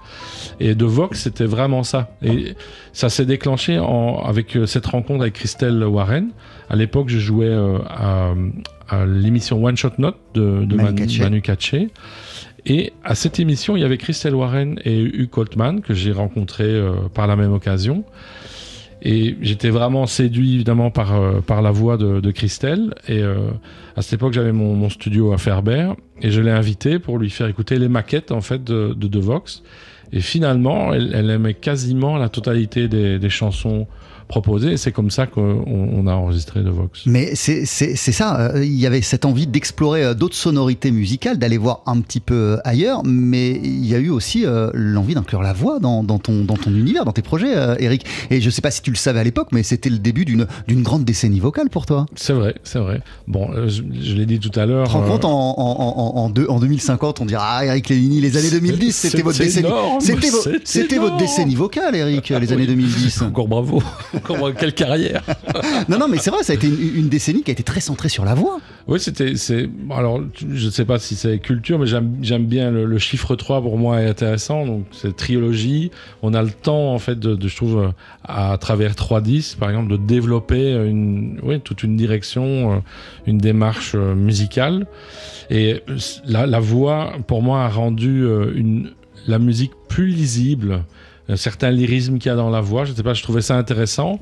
Et 0.59 0.75
de 0.75 0.85
Vox, 0.85 1.21
c'était 1.21 1.45
vraiment 1.45 1.83
ça. 1.83 2.11
Et 2.21 2.55
ça 2.91 3.09
s'est 3.09 3.25
déclenché 3.25 3.79
en, 3.79 4.17
avec 4.25 4.55
euh, 4.57 4.65
cette 4.65 4.87
rencontre 4.87 5.21
avec 5.21 5.35
Christelle 5.35 5.83
Warren. 5.83 6.29
À 6.69 6.75
l'époque, 6.75 7.09
je 7.09 7.19
jouais 7.19 7.45
euh, 7.47 7.77
à, 7.87 8.33
à 8.89 9.05
l'émission 9.05 9.63
One 9.63 9.77
Shot 9.77 9.91
Note 9.99 10.17
de, 10.33 10.65
de 10.65 10.75
Manu 10.75 10.95
Katché. 10.95 11.21
Manu 11.21 11.41
Katché. 11.41 11.87
Et 12.65 12.91
à 13.05 13.15
cette 13.15 13.39
émission, 13.39 13.77
il 13.77 13.81
y 13.81 13.83
avait 13.85 13.97
Christelle 13.97 14.35
Warren 14.35 14.79
et 14.83 14.99
Hugh 15.01 15.29
Coltman 15.29 15.81
que 15.81 15.93
j'ai 15.93 16.11
rencontrés 16.11 16.65
euh, 16.65 16.93
par 17.13 17.25
la 17.27 17.35
même 17.37 17.53
occasion. 17.53 18.03
Et 19.01 19.37
j'étais 19.41 19.69
vraiment 19.69 20.05
séduit 20.05 20.55
évidemment 20.55 20.91
par, 20.91 21.15
euh, 21.15 21.39
par 21.39 21.61
la 21.61 21.71
voix 21.71 21.97
de, 21.97 22.31
Christelle. 22.31 22.93
Et 23.07 23.21
euh, 23.21 23.49
à 23.95 24.01
cette 24.01 24.13
époque, 24.13 24.33
j'avais 24.33 24.51
mon, 24.51 24.75
mon 24.75 24.89
studio 24.89 25.31
à 25.31 25.37
Ferber 25.37 25.93
et 26.21 26.31
je 26.31 26.41
l'ai 26.41 26.51
invitée 26.51 26.99
pour 26.99 27.17
lui 27.17 27.29
faire 27.29 27.47
écouter 27.47 27.79
les 27.79 27.87
maquettes 27.87 28.31
en 28.31 28.41
fait 28.41 28.63
de, 28.63 28.93
de, 28.95 29.07
de 29.07 29.19
Vox. 29.19 29.63
Et 30.11 30.21
finalement, 30.21 30.93
elle, 30.93 31.11
elle 31.13 31.29
aimait 31.29 31.53
quasiment 31.53 32.17
la 32.17 32.29
totalité 32.29 32.87
des, 32.87 33.19
des 33.19 33.29
chansons 33.29 33.87
proposées. 34.29 34.71
Et 34.71 34.77
c'est 34.77 34.93
comme 34.93 35.11
ça 35.11 35.27
qu'on 35.27 35.63
on 35.67 36.07
a 36.07 36.13
enregistré 36.13 36.61
de 36.61 36.69
Vox. 36.69 37.01
Mais 37.05 37.31
c'est 37.35 37.65
ça, 37.65 38.39
euh, 38.55 38.63
il 38.63 38.75
y 38.79 38.85
avait 38.87 39.01
cette 39.01 39.25
envie 39.25 39.47
d'explorer 39.47 40.03
euh, 40.05 40.13
d'autres 40.13 40.35
sonorités 40.35 40.91
musicales, 40.91 41.37
d'aller 41.37 41.57
voir 41.57 41.81
un 41.85 41.99
petit 41.99 42.21
peu 42.21 42.33
euh, 42.35 42.57
ailleurs, 42.63 43.01
mais 43.03 43.51
il 43.51 43.85
y 43.85 43.93
a 43.95 43.97
eu 43.99 44.09
aussi 44.09 44.45
l'envie 44.73 45.15
d'inclure 45.15 45.41
la 45.41 45.51
voix 45.53 45.79
dans, 45.79 46.03
dans 46.03 46.19
ton, 46.19 46.45
dans 46.45 46.55
ton 46.55 46.71
univers, 46.73 47.03
dans 47.03 47.11
tes 47.11 47.21
projets, 47.21 47.53
Eric. 47.79 48.05
Et 48.29 48.39
je 48.39 48.49
sais 48.49 48.61
pas 48.61 48.71
si 48.71 48.81
tu 48.81 48.91
le 48.91 48.95
savais 48.95 49.19
à 49.19 49.23
l'époque, 49.23 49.49
mais 49.51 49.63
c'était 49.63 49.89
le 49.89 49.97
début 49.99 50.23
d'une 50.25 50.45
grande 50.83 51.03
décennie 51.03 51.39
vocale 51.39 51.69
pour 51.69 51.85
toi. 51.85 52.05
C'est 52.15 52.33
vrai, 52.33 52.55
c'est 52.63 52.79
vrai. 52.79 53.01
Bon, 53.27 53.49
je, 53.67 53.81
je 54.01 54.13
l'ai 54.13 54.25
dit 54.27 54.39
tout 54.39 54.57
à 54.59 54.65
l'heure. 54.65 54.91
Rends 54.91 55.03
euh, 55.03 55.07
compte, 55.07 55.25
en, 55.25 55.31
en, 55.31 55.55
en, 55.57 56.17
en, 56.21 56.29
deux- 56.29 56.47
en 56.47 56.59
2050, 56.59 57.19
on 57.21 57.25
dira 57.25 57.43
Ah, 57.49 57.65
Eric 57.65 57.89
Lévini, 57.89 58.21
les 58.21 58.37
années 58.37 58.51
2010, 58.51 58.95
C'est- 58.95 59.09
c'était 59.09 59.23
votre 59.23 59.39
décennie. 59.39 59.67
C'était 60.63 60.97
votre 60.99 61.17
décennie 61.17 61.55
vocale, 61.55 61.95
Eric, 61.95 62.29
les 62.29 62.35
Oui. 62.47 62.53
années 62.53 62.67
2010. 62.67 63.21
Encore 63.23 63.47
bravo. 63.47 63.81
Quelle 64.57 64.73
carrière. 64.73 65.23
Non, 65.87 65.97
non, 65.97 66.07
mais 66.07 66.17
c'est 66.17 66.29
vrai, 66.29 66.43
ça 66.43 66.53
a 66.53 66.55
été 66.55 66.67
une, 66.67 66.95
une 66.95 67.09
décennie 67.09 67.43
qui 67.43 67.51
a 67.51 67.53
été 67.53 67.63
très 67.63 67.81
centrée 67.81 68.09
sur 68.09 68.25
la 68.25 68.33
voix. 68.33 68.59
Oui, 68.87 68.99
c'était. 68.99 69.33
Alors, 69.91 70.21
je 70.39 70.65
ne 70.65 70.71
sais 70.71 70.85
pas 70.85 70.99
si 70.99 71.15
c'est 71.15 71.39
culture, 71.39 71.79
mais 71.79 71.85
j'aime 71.85 72.17
j'aime 72.21 72.45
bien 72.45 72.71
le, 72.71 72.85
le 72.85 72.97
chiffre 72.97 73.35
3 73.35 73.61
pour 73.61 73.77
moi 73.77 74.01
est 74.01 74.07
intéressant. 74.07 74.65
Donc, 74.65 74.85
c'est 74.91 75.15
trilogie. 75.15 75.91
On 76.21 76.33
a 76.33 76.41
le 76.41 76.51
temps, 76.51 76.93
en 76.93 76.99
fait, 76.99 77.19
de, 77.19 77.35
de, 77.35 77.47
je 77.47 77.55
trouve, 77.55 77.93
à 78.23 78.57
travers 78.59 78.95
3 78.95 79.21
disques, 79.21 79.57
par 79.57 79.69
exemple, 79.69 79.91
de 79.91 79.97
développer 79.97 80.73
une, 80.73 81.39
oui, 81.43 81.59
toute 81.61 81.83
une 81.83 81.95
direction, 81.97 82.73
euh, 82.73 82.79
une 83.27 83.37
démarche 83.37 83.93
euh, 83.95 84.15
musicale. 84.15 84.87
Et 85.49 85.81
euh, 85.89 85.97
la, 86.25 86.45
la 86.45 86.59
voix, 86.59 87.13
pour 87.27 87.41
moi, 87.41 87.63
a 87.63 87.69
rendu 87.69 88.25
une, 88.55 88.91
la 89.27 89.39
musique 89.39 89.71
plus 89.87 90.07
lisible. 90.07 90.83
Un 91.29 91.35
certain 91.35 91.71
lyrisme 91.71 92.17
qu'il 92.17 92.29
y 92.29 92.33
a 92.33 92.35
dans 92.35 92.49
la 92.49 92.61
voix, 92.61 92.85
je 92.85 92.91
ne 92.91 92.95
sais 92.95 93.03
pas, 93.03 93.13
je 93.13 93.23
trouvais 93.23 93.41
ça 93.41 93.55
intéressant. 93.55 94.19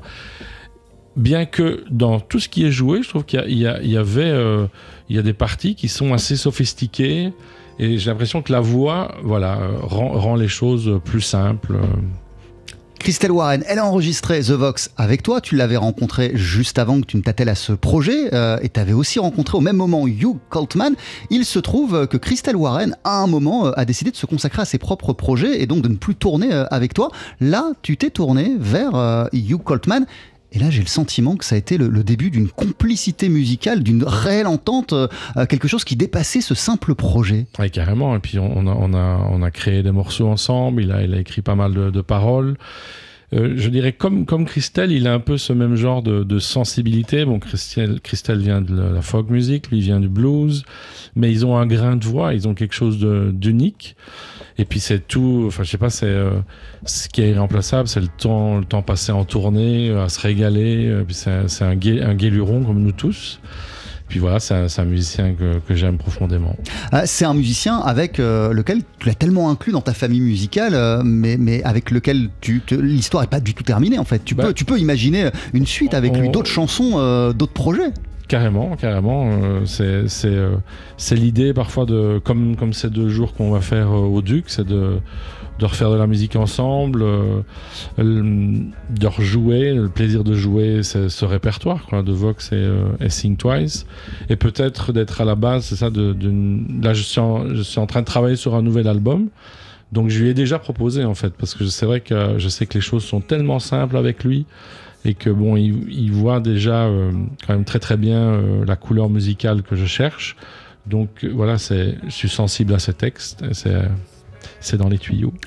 Bien 1.16 1.46
que 1.46 1.84
dans 1.90 2.20
tout 2.20 2.38
ce 2.38 2.48
qui 2.48 2.64
est 2.64 2.70
joué, 2.70 3.02
je 3.02 3.08
trouve 3.08 3.24
qu'il 3.24 3.40
y, 3.58 3.66
avait 3.66 4.30
euh, 4.30 4.66
il 5.08 5.16
y 5.16 5.18
a 5.18 5.22
des 5.22 5.32
parties 5.32 5.74
qui 5.74 5.88
sont 5.88 6.12
assez 6.12 6.36
sophistiquées. 6.36 7.32
Et 7.80 7.98
j'ai 7.98 8.10
l'impression 8.10 8.42
que 8.42 8.52
la 8.52 8.60
voix 8.60 9.16
voilà 9.24 9.58
euh, 9.58 9.78
rend 9.82 10.36
les 10.36 10.48
choses 10.48 11.00
plus 11.04 11.20
simples. 11.20 11.76
Christelle 13.08 13.32
Warren, 13.32 13.64
elle 13.66 13.78
a 13.78 13.86
enregistré 13.86 14.42
The 14.42 14.50
Vox 14.50 14.90
avec 14.98 15.22
toi. 15.22 15.40
Tu 15.40 15.56
l'avais 15.56 15.78
rencontré 15.78 16.32
juste 16.34 16.78
avant 16.78 17.00
que 17.00 17.06
tu 17.06 17.16
ne 17.16 17.22
t'attelles 17.22 17.48
à 17.48 17.54
ce 17.54 17.72
projet. 17.72 18.34
euh, 18.34 18.58
et 18.60 18.68
tu 18.68 18.78
avais 18.78 18.92
aussi 18.92 19.18
rencontré 19.18 19.56
au 19.56 19.62
même 19.62 19.76
moment 19.76 20.06
Hugh 20.06 20.36
Coltman. 20.50 20.94
Il 21.30 21.46
se 21.46 21.58
trouve 21.58 22.06
que 22.06 22.18
Christelle 22.18 22.56
Warren, 22.56 22.94
à 23.04 23.22
un 23.22 23.26
moment, 23.26 23.68
euh, 23.68 23.72
a 23.78 23.86
décidé 23.86 24.10
de 24.10 24.16
se 24.16 24.26
consacrer 24.26 24.60
à 24.60 24.66
ses 24.66 24.76
propres 24.76 25.14
projets 25.14 25.62
et 25.62 25.64
donc 25.64 25.80
de 25.80 25.88
ne 25.88 25.96
plus 25.96 26.16
tourner 26.16 26.52
euh, 26.52 26.66
avec 26.70 26.92
toi. 26.92 27.10
Là, 27.40 27.70
tu 27.80 27.96
t'es 27.96 28.10
tourné 28.10 28.56
vers 28.58 28.92
Hugh 29.32 29.62
Coltman. 29.64 30.04
Et 30.52 30.58
là, 30.58 30.70
j'ai 30.70 30.80
le 30.80 30.88
sentiment 30.88 31.36
que 31.36 31.44
ça 31.44 31.56
a 31.56 31.58
été 31.58 31.76
le, 31.76 32.02
début 32.02 32.30
d'une 32.30 32.48
complicité 32.48 33.28
musicale, 33.28 33.82
d'une 33.82 34.04
réelle 34.04 34.46
entente, 34.46 34.94
euh, 34.94 35.06
quelque 35.46 35.68
chose 35.68 35.84
qui 35.84 35.94
dépassait 35.94 36.40
ce 36.40 36.54
simple 36.54 36.94
projet. 36.94 37.46
Ouais, 37.58 37.68
carrément. 37.68 38.16
Et 38.16 38.18
puis 38.18 38.38
on, 38.38 38.66
a, 38.66 38.72
on, 38.72 38.94
a, 38.94 39.28
on 39.30 39.42
a 39.42 39.50
créé 39.50 39.82
des 39.82 39.92
morceaux 39.92 40.28
ensemble. 40.28 40.82
Il 40.82 40.92
a, 40.92 41.02
il 41.02 41.14
a 41.14 41.20
écrit 41.20 41.42
pas 41.42 41.54
mal 41.54 41.92
de 41.92 42.00
paroles. 42.00 42.56
Euh, 43.34 43.54
je 43.56 43.68
dirais 43.68 43.92
comme, 43.92 44.24
comme 44.24 44.46
Christelle, 44.46 44.90
il 44.90 45.06
a 45.06 45.12
un 45.12 45.20
peu 45.20 45.36
ce 45.36 45.52
même 45.52 45.76
genre 45.76 46.02
de, 46.02 46.24
de 46.24 46.38
sensibilité. 46.38 47.24
Bon, 47.24 47.38
Christelle, 47.38 48.00
Christelle 48.00 48.38
vient 48.38 48.60
de 48.62 48.74
la, 48.74 49.02
folk 49.02 49.28
music, 49.28 49.70
lui 49.70 49.80
vient 49.80 50.00
du 50.00 50.08
blues, 50.08 50.64
mais 51.14 51.30
ils 51.30 51.44
ont 51.44 51.56
un 51.56 51.66
grain 51.66 51.96
de 51.96 52.04
voix, 52.04 52.32
ils 52.32 52.48
ont 52.48 52.54
quelque 52.54 52.74
chose 52.74 52.98
d'unique. 52.98 53.96
Et 54.56 54.64
puis 54.64 54.80
c'est 54.80 55.06
tout, 55.06 55.44
enfin 55.46 55.62
je 55.62 55.70
sais 55.70 55.78
pas, 55.78 55.90
c'est 55.90 56.06
euh, 56.06 56.40
ce 56.84 57.08
qui 57.08 57.22
est 57.22 57.30
irremplaçable, 57.30 57.86
c'est 57.86 58.00
le 58.00 58.08
temps, 58.08 58.58
le 58.58 58.64
temps 58.64 58.82
passé 58.82 59.12
en 59.12 59.24
tournée, 59.24 59.90
euh, 59.90 60.04
à 60.04 60.08
se 60.08 60.20
régaler. 60.20 60.86
euh, 60.86 61.04
puis 61.04 61.14
c'est 61.14 61.30
un, 61.30 61.70
un 61.70 62.14
guéluron 62.14 62.64
comme 62.64 62.82
nous 62.82 62.92
tous. 62.92 63.40
Puis 64.08 64.20
voilà, 64.20 64.40
c'est 64.40 64.54
un, 64.54 64.84
musicien 64.84 65.34
que, 65.34 65.58
que 65.58 65.74
j'aime 65.74 65.98
profondément. 65.98 66.56
Euh, 66.94 67.02
c'est 67.04 67.26
un 67.26 67.34
musicien 67.34 67.78
avec 67.78 68.18
euh, 68.18 68.52
lequel 68.52 68.80
tu 68.98 69.06
l'as 69.06 69.14
tellement 69.14 69.50
inclus 69.50 69.72
dans 69.72 69.82
ta 69.82 69.92
famille 69.92 70.20
musicale, 70.20 70.72
euh, 70.74 71.02
mais, 71.04 71.36
mais 71.36 71.62
avec 71.64 71.90
lequel 71.90 72.30
l'histoire 72.70 73.22
n'est 73.22 73.28
pas 73.28 73.40
du 73.40 73.52
tout 73.54 73.64
terminée 73.64 73.98
en 73.98 74.04
fait. 74.04 74.24
Tu, 74.24 74.34
Bah, 74.34 74.44
peux, 74.46 74.52
tu 74.54 74.64
peux 74.64 74.78
imaginer 74.78 75.28
une 75.52 75.66
suite 75.66 75.92
avec 75.92 76.16
lui, 76.16 76.30
d'autres 76.30 76.50
chansons, 76.50 76.92
euh, 76.94 77.32
d'autres 77.32 77.52
projets. 77.52 77.92
Carrément, 78.28 78.76
carrément. 78.76 79.30
c'est 79.66 81.14
l'idée 81.14 81.52
parfois 81.54 81.86
de 81.86 82.20
comme 82.22 82.56
comme 82.56 82.72
ces 82.72 82.90
deux 82.90 83.08
jours 83.08 83.34
qu'on 83.34 83.50
va 83.50 83.60
faire 83.60 83.90
au 83.90 84.20
Duc, 84.22 84.44
c'est 84.48 84.66
de 84.66 85.00
de 85.58 85.66
refaire 85.66 85.90
de 85.90 85.96
la 85.96 86.06
musique 86.06 86.36
ensemble, 86.36 87.02
euh, 87.02 87.42
de 87.98 89.06
rejouer, 89.06 89.74
le 89.74 89.88
plaisir 89.88 90.24
de 90.24 90.34
jouer 90.34 90.82
ce, 90.82 91.24
répertoire 91.24 91.84
quoi, 91.86 92.02
de 92.02 92.12
Vox 92.12 92.52
et, 92.52 92.56
euh, 92.56 92.84
et 93.00 93.08
Sing 93.08 93.36
Twice, 93.36 93.86
et 94.28 94.36
peut-être 94.36 94.92
d'être 94.92 95.20
à 95.20 95.24
la 95.24 95.34
base, 95.34 95.64
c'est 95.64 95.76
ça. 95.76 95.90
De, 95.90 96.14
là, 96.82 96.94
je 96.94 97.02
suis 97.02 97.20
en, 97.20 97.86
train 97.86 98.00
de 98.00 98.06
travailler 98.06 98.36
sur 98.36 98.54
un 98.54 98.62
nouvel 98.62 98.86
album. 98.88 99.28
Donc 99.90 100.10
je 100.10 100.22
lui 100.22 100.28
ai 100.28 100.34
déjà 100.34 100.58
proposé 100.58 101.04
en 101.04 101.14
fait, 101.14 101.32
parce 101.32 101.54
que 101.54 101.64
c'est 101.64 101.86
vrai 101.86 102.00
que 102.00 102.34
je 102.36 102.48
sais 102.50 102.66
que 102.66 102.74
les 102.74 102.82
choses 102.82 103.04
sont 103.04 103.22
tellement 103.22 103.58
simples 103.58 103.96
avec 103.96 104.22
lui 104.22 104.44
et 105.06 105.14
que 105.14 105.30
bon, 105.30 105.56
il, 105.56 106.12
voit 106.12 106.40
déjà 106.40 106.84
euh, 106.84 107.10
quand 107.46 107.54
même 107.54 107.64
très 107.64 107.78
très 107.78 107.96
bien 107.96 108.38
la 108.66 108.76
couleur 108.76 109.08
musicale 109.08 109.62
que 109.62 109.76
je 109.76 109.86
cherche. 109.86 110.36
Donc 110.86 111.24
voilà, 111.24 111.56
c'est, 111.56 111.96
je 112.04 112.10
suis 112.10 112.28
sensible 112.28 112.74
à 112.74 112.78
ces 112.78 112.92
textes, 112.92 113.42
c'est 114.60 114.76
dans 114.76 114.88
les 114.88 114.98
tuyaux. 114.98 115.32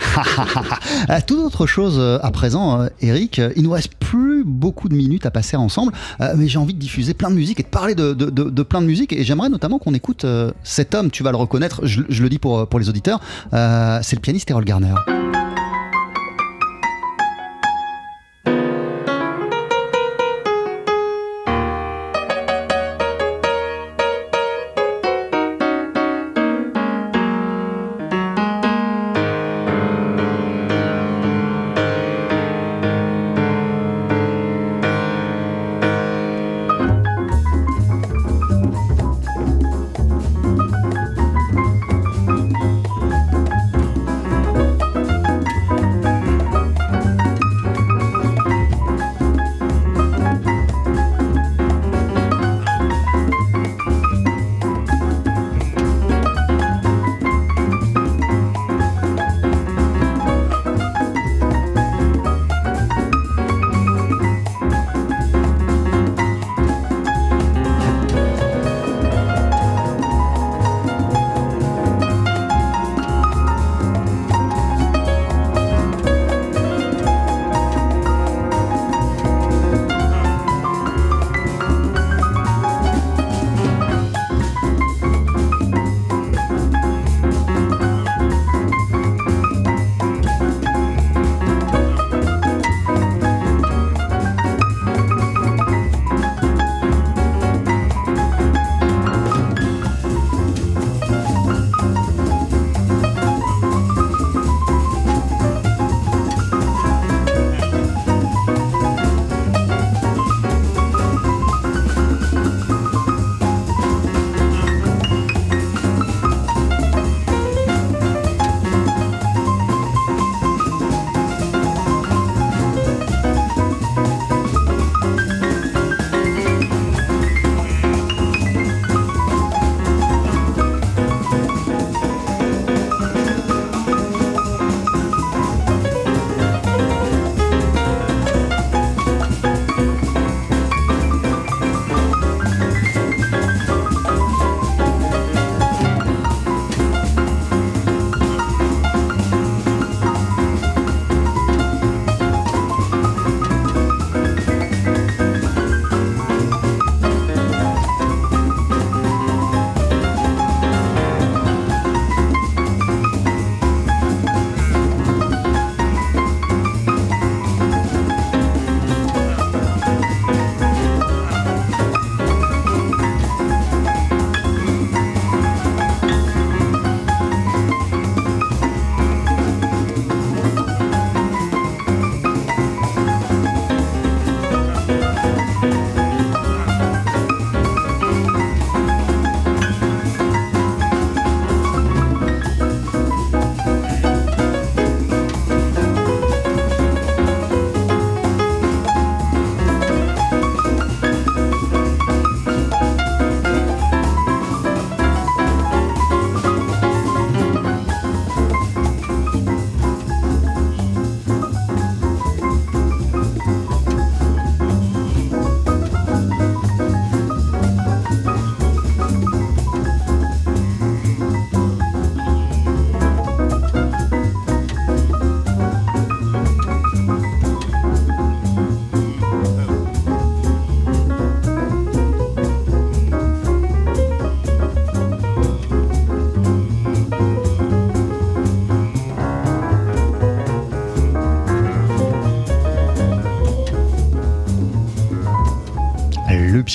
Euh, 1.09 1.19
toute 1.25 1.39
autre 1.39 1.65
chose 1.65 1.95
euh, 1.99 2.19
à 2.21 2.31
présent, 2.31 2.81
euh, 2.81 2.87
Eric, 3.01 3.41
il 3.55 3.63
nous 3.63 3.71
reste 3.71 3.95
plus 3.95 4.43
beaucoup 4.45 4.87
de 4.89 4.93
minutes 4.95 5.25
à 5.25 5.31
passer 5.31 5.57
ensemble, 5.57 5.91
mais 6.35 6.47
j'ai 6.47 6.57
envie 6.59 6.73
de 6.73 6.79
diffuser 6.79 7.13
plein 7.13 7.29
de 7.29 7.35
musique 7.35 7.59
et 7.59 7.63
de 7.63 7.67
parler 7.67 7.95
de, 7.95 8.13
de- 8.13 8.63
plein 8.63 8.81
de 8.81 8.85
musique, 8.87 9.11
et 9.13 9.23
j'aimerais 9.23 9.49
notamment 9.49 9.79
qu'on 9.79 9.93
écoute 9.93 10.25
cet 10.63 10.93
homme, 10.95 11.09
tu 11.11 11.23
vas 11.23 11.31
le 11.31 11.37
reconnaître, 11.37 11.85
je, 11.85 12.01
le 12.21 12.29
dis 12.29 12.39
pour, 12.39 12.67
pour 12.67 12.79
les 12.79 12.89
auditeurs, 12.89 13.19
c'est 13.51 14.15
le 14.15 14.19
pianiste 14.21 14.49
Errol 14.51 14.65
Garner. 14.65 14.93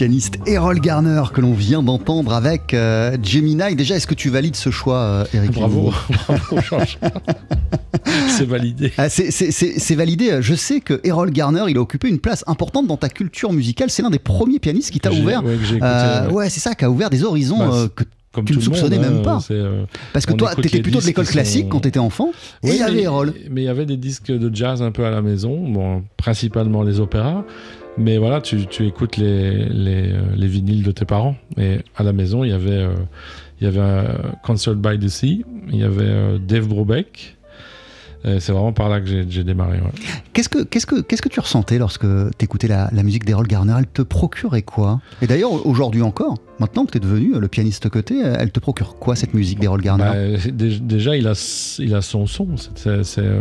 Pianiste 0.06 0.38
Errol 0.46 0.78
Garner 0.78 1.20
que 1.34 1.40
l'on 1.40 1.52
vient 1.52 1.82
d'entendre 1.82 2.32
avec 2.32 2.74
euh, 2.74 3.16
Gemini. 3.20 3.74
Déjà, 3.74 3.96
est-ce 3.96 4.06
que 4.06 4.14
tu 4.14 4.30
valides 4.30 4.54
ce 4.54 4.70
choix, 4.70 4.98
euh, 4.98 5.24
Eric 5.34 5.50
Bravo, 5.50 5.92
bravo, 6.28 6.60
Georges. 6.62 6.98
C'est 8.28 8.46
validé. 8.46 8.92
Ah, 8.98 9.08
c'est- 9.08 9.94
validé. 9.96 10.38
Je 10.42 10.54
sais 10.54 10.78
que 10.78 11.00
Errol 11.02 11.32
Garner, 11.32 11.64
il 11.68 11.76
a 11.76 11.80
occupé 11.80 12.08
une 12.08 12.20
place 12.20 12.44
importante 12.46 12.86
dans 12.86 12.96
ta 12.96 13.08
culture 13.08 13.52
musicale. 13.52 13.90
C'est 13.90 14.02
l'un 14.02 14.10
des 14.10 14.20
premiers 14.20 14.60
pianistes 14.60 14.92
qui 14.92 15.00
t'a 15.00 15.10
ouvert. 15.10 15.42
ouais, 15.44 15.56
Euh, 15.82 16.26
ouais. 16.28 16.32
ouais, 16.32 16.50
c'est 16.50 16.60
ça, 16.60 16.76
qui 16.76 16.84
a 16.84 16.90
ouvert 16.90 17.10
des 17.10 17.24
horizons 17.24 17.58
Bah, 17.58 17.70
euh, 17.72 17.88
que 17.88 18.04
Comme 18.32 18.44
tu 18.44 18.52
ne 18.52 18.58
monde, 18.58 18.64
soupçonnais 18.64 18.98
même 19.00 19.16
hein, 19.18 19.22
pas. 19.24 19.40
euh, 19.50 19.86
parce 20.12 20.24
que 20.24 20.34
toi, 20.34 20.54
t'étais 20.54 20.76
les 20.76 20.82
plutôt 20.82 21.00
de 21.00 21.06
l'école 21.06 21.26
classique 21.26 21.62
sont- 21.64 21.68
quand 21.70 21.80
t'étais 21.80 21.98
enfant. 21.98 22.30
et 22.62 22.68
il 22.68 22.74
y 22.74 22.76
Oui, 22.76 22.82
avait 22.82 23.02
Errol. 23.02 23.34
Mais 23.50 23.62
il 23.62 23.64
y 23.64 23.68
avait 23.68 23.86
des 23.86 23.96
disques 23.96 24.30
de 24.30 24.54
jazz 24.54 24.82
un 24.82 24.92
peu 24.92 25.04
à 25.04 25.10
la 25.10 25.20
maison, 25.22 25.68
bon, 25.68 26.04
principalement 26.16 26.84
les 26.84 27.00
opéras. 27.00 27.44
Mais 27.98 28.18
voilà, 28.18 28.40
tu, 28.40 28.66
tu 28.66 28.86
écoutes 28.86 29.16
les, 29.16 29.64
les, 29.68 30.12
euh, 30.12 30.20
les 30.36 30.46
vinyles 30.48 30.82
de 30.82 30.90
tes 30.92 31.04
parents. 31.06 31.36
Et 31.56 31.78
à 31.96 32.02
la 32.02 32.12
maison, 32.12 32.44
il 32.44 32.50
y 32.50 32.52
avait, 32.52 32.70
euh, 32.70 32.94
il 33.60 33.64
y 33.64 33.66
avait 33.68 33.78
euh, 33.80 34.04
Concert 34.44 34.74
by 34.74 34.98
the 34.98 35.08
Sea, 35.08 35.44
il 35.68 35.76
y 35.76 35.82
avait 35.82 36.02
euh, 36.04 36.38
Dave 36.38 36.68
Brubeck. 36.68 37.32
Et 38.24 38.40
C'est 38.40 38.50
vraiment 38.52 38.72
par 38.72 38.88
là 38.88 39.00
que 39.00 39.06
j'ai 39.06 39.44
démarré. 39.44 39.78
ouais. 39.78 39.90
Qu'est-ce 40.32 40.48
que, 40.48 40.64
qu'est-ce 40.64 40.84
que, 40.86 41.00
qu'est-ce 41.00 41.22
que 41.22 41.28
tu 41.28 41.38
ressentais 41.38 41.78
lorsque 41.78 42.06
t'écoutais 42.36 42.66
la, 42.66 42.90
la 42.92 43.02
musique 43.04 43.24
d'Errol 43.24 43.46
Garner? 43.46 43.74
Elle 43.78 43.86
te 43.86 44.02
procurait 44.02 44.62
quoi? 44.62 45.00
Et 45.22 45.26
d'ailleurs, 45.28 45.64
aujourd'hui 45.66 46.02
encore, 46.02 46.34
maintenant 46.58 46.86
que 46.86 46.90
t'es 46.90 46.98
devenu 46.98 47.38
le 47.38 47.46
pianiste 47.48 47.88
que 47.88 48.00
t'es, 48.00 48.18
elle 48.20 48.50
te 48.50 48.58
procure 48.58 48.96
quoi 48.96 49.14
cette 49.16 49.32
musique 49.32 49.60
d'Errol 49.60 49.80
Garner? 49.80 50.04
Bah, 50.04 50.50
dé- 50.52 50.80
déjà, 50.80 51.16
il 51.16 51.28
a, 51.28 51.76
il 51.78 51.94
a 51.94 52.02
son 52.02 52.26
son. 52.26 52.48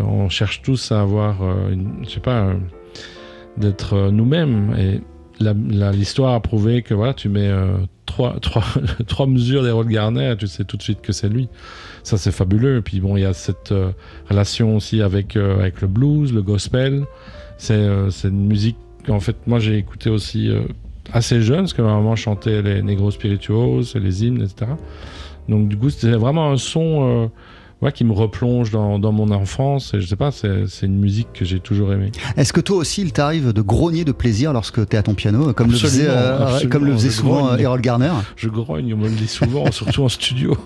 On 0.07 0.29
cherche 0.29 0.61
tous 0.61 0.91
à 0.91 1.01
avoir, 1.01 1.41
une, 1.69 1.89
je 2.05 2.09
sais 2.11 2.19
pas, 2.19 2.53
d'être 3.57 3.93
euh, 3.93 4.11
nous-mêmes. 4.11 4.75
Et 4.77 5.01
l'histoire 5.39 6.33
a 6.33 6.39
prouvé 6.39 6.81
que 6.81 6.93
voilà, 6.93 7.13
tu 7.13 7.29
mets 7.29 7.47
euh, 7.47 7.77
trois, 8.05 8.39
trois, 8.41 8.63
trois 9.07 9.27
mesures 9.27 9.63
d'Errol 9.63 9.87
Garner, 9.87 10.35
tu 10.37 10.47
sais 10.47 10.63
tout 10.63 10.77
de 10.77 10.81
suite 10.81 11.01
que 11.01 11.13
c'est 11.13 11.29
lui. 11.29 11.49
Ça, 12.03 12.17
c'est 12.17 12.31
fabuleux. 12.31 12.81
Puis 12.81 12.99
bon, 12.99 13.17
il 13.17 13.21
y 13.21 13.25
a 13.25 13.33
cette 13.33 13.71
euh, 13.71 13.91
relation 14.29 14.75
aussi 14.75 15.01
avec, 15.01 15.35
euh, 15.35 15.59
avec 15.59 15.81
le 15.81 15.87
blues, 15.87 16.33
le 16.33 16.41
gospel. 16.41 17.05
C'est 17.57 17.77
une 18.25 18.47
musique 18.47 18.77
qu'en 19.05 19.19
fait, 19.19 19.35
moi, 19.47 19.59
j'ai 19.59 19.77
écouté 19.77 20.09
aussi 20.09 20.51
assez 21.13 21.41
jeune, 21.41 21.59
parce 21.59 21.73
que 21.73 21.81
ma 21.81 21.93
maman 21.93 22.17
chantait 22.17 22.61
les 22.61 22.81
Negro 22.81 23.11
Spirituals, 23.11 23.83
et 23.95 23.99
les 23.99 24.25
hymnes, 24.25 24.41
etc. 24.41 24.71
Donc 25.47 25.69
du 25.69 25.77
coup, 25.77 25.89
c'était 25.89 26.17
vraiment 26.17 26.51
un 26.51 26.57
son 26.57 27.31
ouais, 27.81 27.91
qui 27.91 28.03
me 28.03 28.13
replonge 28.13 28.71
dans, 28.71 28.99
dans 28.99 29.11
mon 29.11 29.31
enfance. 29.31 29.93
Et 29.93 30.01
je 30.01 30.07
sais 30.07 30.15
pas, 30.15 30.31
c'est 30.31 30.65
une 30.83 30.97
musique 30.99 31.27
que 31.33 31.45
j'ai 31.45 31.59
toujours 31.59 31.93
aimée. 31.93 32.11
Est-ce 32.37 32.53
que 32.53 32.61
toi 32.61 32.77
aussi, 32.77 33.01
il 33.01 33.11
t'arrive 33.11 33.53
de 33.53 33.61
grogner 33.61 34.03
de 34.05 34.11
plaisir 34.11 34.53
lorsque 34.53 34.87
t'es 34.87 34.97
à 34.97 35.03
ton 35.03 35.13
piano, 35.13 35.53
comme 35.53 35.71
le 35.71 35.77
faisait, 35.77 36.07
euh, 36.07 36.67
comme 36.69 36.85
le 36.85 36.93
faisait 36.93 37.09
souvent 37.11 37.41
grogne. 37.45 37.59
euh, 37.59 37.63
Errol 37.63 37.81
Garner? 37.81 38.11
Je 38.35 38.49
grogne, 38.49 38.93
on 38.93 38.97
me 38.97 39.07
le 39.09 39.15
dit 39.15 39.27
souvent, 39.27 39.71
surtout 39.71 40.03
en 40.03 40.09
studio. 40.09 40.57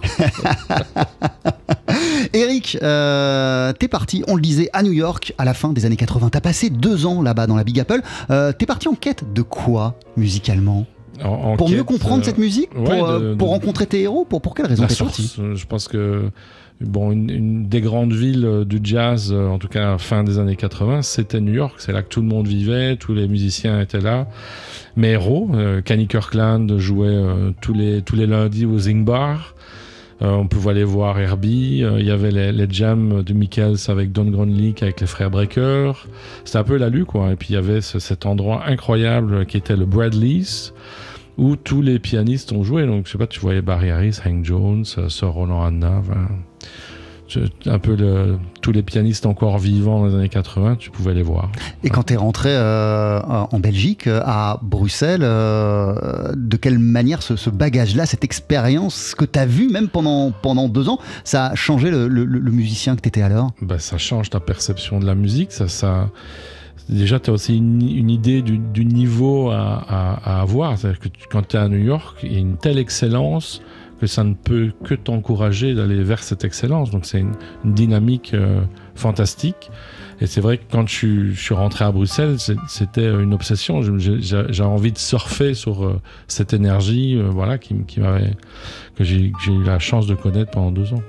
Eric, 2.34 2.78
euh, 2.84 3.74
t'es 3.74 3.88
parti, 3.88 4.24
on 4.28 4.36
le 4.36 4.42
disait, 4.42 4.70
à 4.74 4.84
New 4.84 4.92
York 4.92 5.34
à 5.38 5.46
la 5.46 5.54
fin 5.54 5.74
des 5.74 5.86
années 5.86 5.96
80. 5.96 6.30
T'as 6.30 6.42
passé 6.42 6.70
deux 6.70 7.06
ans 7.06 7.22
là-bas 7.22 7.48
dans 7.48 7.56
la 7.56 7.64
Big 7.64 7.80
Apple. 7.80 8.02
Euh, 8.30 8.52
t'es 8.52 8.66
parti 8.66 8.88
en 8.88 8.94
quête 8.94 9.24
de 9.34 9.42
quoi 9.42 9.96
musicalement? 10.18 10.86
En- 11.24 11.28
en 11.30 11.58
Pour 11.58 11.70
mieux 11.70 11.84
comprendre 11.84 12.22
euh, 12.22 12.26
cette 12.26 12.38
musique? 12.38 12.70
ouais, 12.76 12.84
Pour, 12.84 13.10
euh, 13.10 13.32
de- 13.32 13.36
pour 13.36 13.48
de- 13.50 13.54
rencontrer 13.54 13.86
tes 13.88 14.02
héros? 14.02 14.26
Pour, 14.26 14.42
pour 14.42 14.54
quelle 14.56 14.68
raison 14.68 14.86
t'es 14.86 14.96
parti? 14.96 15.36
euh, 15.40 15.56
Je 15.56 15.66
pense 15.66 15.88
que 15.88 16.30
bon, 16.82 17.12
une, 17.12 17.68
des 17.68 17.82
grandes 17.82 18.14
villes 18.14 18.46
euh, 18.46 18.66
du 18.66 18.80
jazz, 18.84 19.32
euh, 19.34 19.48
en 19.48 19.58
tout 19.60 19.68
cas 19.68 19.98
fin 19.98 20.24
des 20.24 20.40
années 20.40 20.56
80, 20.56 21.02
c'était 21.02 21.42
New 21.42 21.54
York. 21.54 21.76
C'est 21.78 21.92
là 21.92 22.02
que 22.04 22.10
tout 22.10 22.22
le 22.22 22.28
monde 22.28 22.48
vivait, 22.48 22.96
tous 22.96 23.14
les 23.14 23.28
musiciens 23.28 23.82
étaient 23.82 24.02
là. 24.02 24.28
Mes 24.96 25.10
héros, 25.10 25.50
euh, 25.54 25.82
Kenny 25.82 26.08
Kirkland 26.08 26.78
jouait 26.78 27.08
euh, 27.08 27.52
tous 27.62 27.74
les 27.74 28.02
tous 28.02 28.16
les 28.16 28.28
lundis 28.28 28.66
au 28.66 28.78
Zing 28.80 29.06
Bar. 29.06 29.56
On 30.22 30.48
pouvait 30.48 30.72
aller 30.72 30.84
voir 30.84 31.18
Herbie. 31.18 31.78
Il 31.98 32.06
y 32.06 32.12
avait 32.12 32.32
les, 32.32 32.52
les 32.52 32.68
jams 32.70 33.24
de 33.24 33.34
Michaels 33.34 33.78
avec 33.88 34.12
Don 34.12 34.26
Grunlick, 34.26 34.84
avec 34.84 35.00
les 35.00 35.08
frères 35.08 35.32
Breaker. 35.32 35.94
C'était 36.44 36.58
un 36.58 36.66
peu 36.66 36.76
la 36.76 36.90
lue, 36.90 37.06
quoi. 37.06 37.32
Et 37.32 37.38
puis 37.38 37.52
il 37.52 37.54
y 37.54 37.58
avait 37.58 37.80
ce- 37.80 38.00
cet 38.00 38.26
endroit 38.26 38.64
incroyable 38.68 39.46
qui 39.46 39.56
était 39.56 39.78
le 39.78 39.86
Bradley's 39.86 40.74
où 41.38 41.56
tous 41.56 41.82
les 41.82 42.00
pianistes 42.00 42.52
ont 42.52 42.66
joué. 42.66 42.86
Donc, 42.86 43.08
je 43.08 43.14
sais 43.14 43.18
pas, 43.18 43.28
tu 43.28 43.40
voyais 43.40 43.62
Barry 43.62 43.92
Harris, 43.92 44.20
Hank 44.26 44.44
Jones, 44.44 44.84
Sir 44.84 45.30
Roland 45.30 45.64
Hanna, 45.64 46.02
un 47.66 47.80
peu 47.80 47.96
le- 47.96 48.38
tous 48.62 48.72
les 48.72 48.82
pianistes 48.84 49.26
encore 49.26 49.58
vivants 49.58 50.00
dans 50.00 50.06
les 50.08 50.16
années 50.16 50.30
80, 50.30 50.76
tu 50.78 50.90
pouvais 50.90 51.14
les 51.14 51.22
voir. 51.24 51.52
Et 51.84 51.90
quand 51.90 52.04
t'es 52.04 52.16
rentré 52.16 52.50
euh, 52.52 53.20
en 53.22 53.60
Belgique, 53.60 54.08
euh, 54.08 54.22
à 54.26 54.60
Bruxelles, 54.62 55.22
euh, 55.24 56.32
de 56.36 56.58
quelle 56.58 56.80
manière 56.80 57.22
ce, 57.22 57.36
ce 57.36 57.50
bagage-là, 57.50 58.06
cette 58.06 58.24
expérience 58.24 59.16
que 59.16 59.26
t'as 59.26 59.46
vu 59.46 59.70
même 59.70 59.88
pendant, 59.88 60.32
pendant 60.32 60.68
deux 60.70 60.90
ans, 60.90 61.00
ça 61.24 61.48
a 61.48 61.56
changé 61.56 61.92
le, 61.92 62.08
le- 62.08 62.26
le 62.26 62.52
musicien 62.52 62.96
que 62.96 63.02
t'étais 63.02 63.22
alors? 63.22 63.52
Bah, 63.62 63.80
ça 63.80 63.98
change 63.98 64.30
ta 64.30 64.40
perception 64.40 65.00
de 65.00 65.06
la 65.06 65.16
musique. 65.16 65.52
Ça, 65.52 65.68
ça... 65.68 66.10
Déjà, 66.90 67.20
tu 67.20 67.30
as 67.30 67.34
aussi 67.34 67.56
une, 67.56 67.82
une 67.88 68.10
idée 68.10 68.42
du, 68.42 68.58
du 68.58 68.84
niveau 68.84 69.52
à, 69.52 69.84
à- 69.88 70.38
à 70.38 70.42
avoir. 70.42 70.76
C'est-à-dire 70.78 71.00
que 71.00 71.08
tu- 71.10 71.28
quand 71.30 71.48
tu 71.48 71.56
es 71.56 71.60
à 71.60 71.68
New 71.68 71.78
York, 71.78 72.18
il 72.24 72.34
y 72.34 72.36
a 72.38 72.40
une 72.40 72.58
telle 72.58 72.80
excellence 72.80 73.62
que 74.00 74.08
ça 74.08 74.24
ne 74.24 74.34
peut 74.34 74.72
que 74.84 74.94
t'encourager 74.94 75.74
d'aller 75.74 76.02
vers 76.04 76.24
cette 76.24 76.44
excellence. 76.44 76.92
Donc, 76.92 77.06
c'est 77.06 77.20
une, 77.20 77.34
dynamique 77.66 78.34
euh, 78.34 78.62
fantastique. 78.96 79.70
Et 80.22 80.28
c'est 80.28 80.42
vrai 80.42 80.58
que 80.58 80.64
quand 80.70 80.88
je, 80.88 81.34
suis- 81.34 81.54
rentré 81.54 81.86
à 81.86 81.92
Bruxelles, 81.92 82.38
c'était 82.68 83.08
une 83.08 83.34
obsession. 83.34 83.82
J'ai- 83.98 84.64
envie 84.64 84.92
de 84.92 84.98
surfer 84.98 85.54
sur 85.54 85.86
euh, 85.86 86.02
cette 86.28 86.54
énergie 86.54 87.16
euh, 87.18 87.30
voilà, 87.30 87.58
qui, 87.58 87.76
m'avait, 87.98 88.36
que 88.96 89.04
j'ai 89.04 89.32
eu 89.48 89.64
la 89.66 89.80
chance 89.80 90.08
de 90.08 90.16
connaître 90.16 90.52
pendant 90.52 90.72
deux 90.72 90.94
ans. 90.94 91.04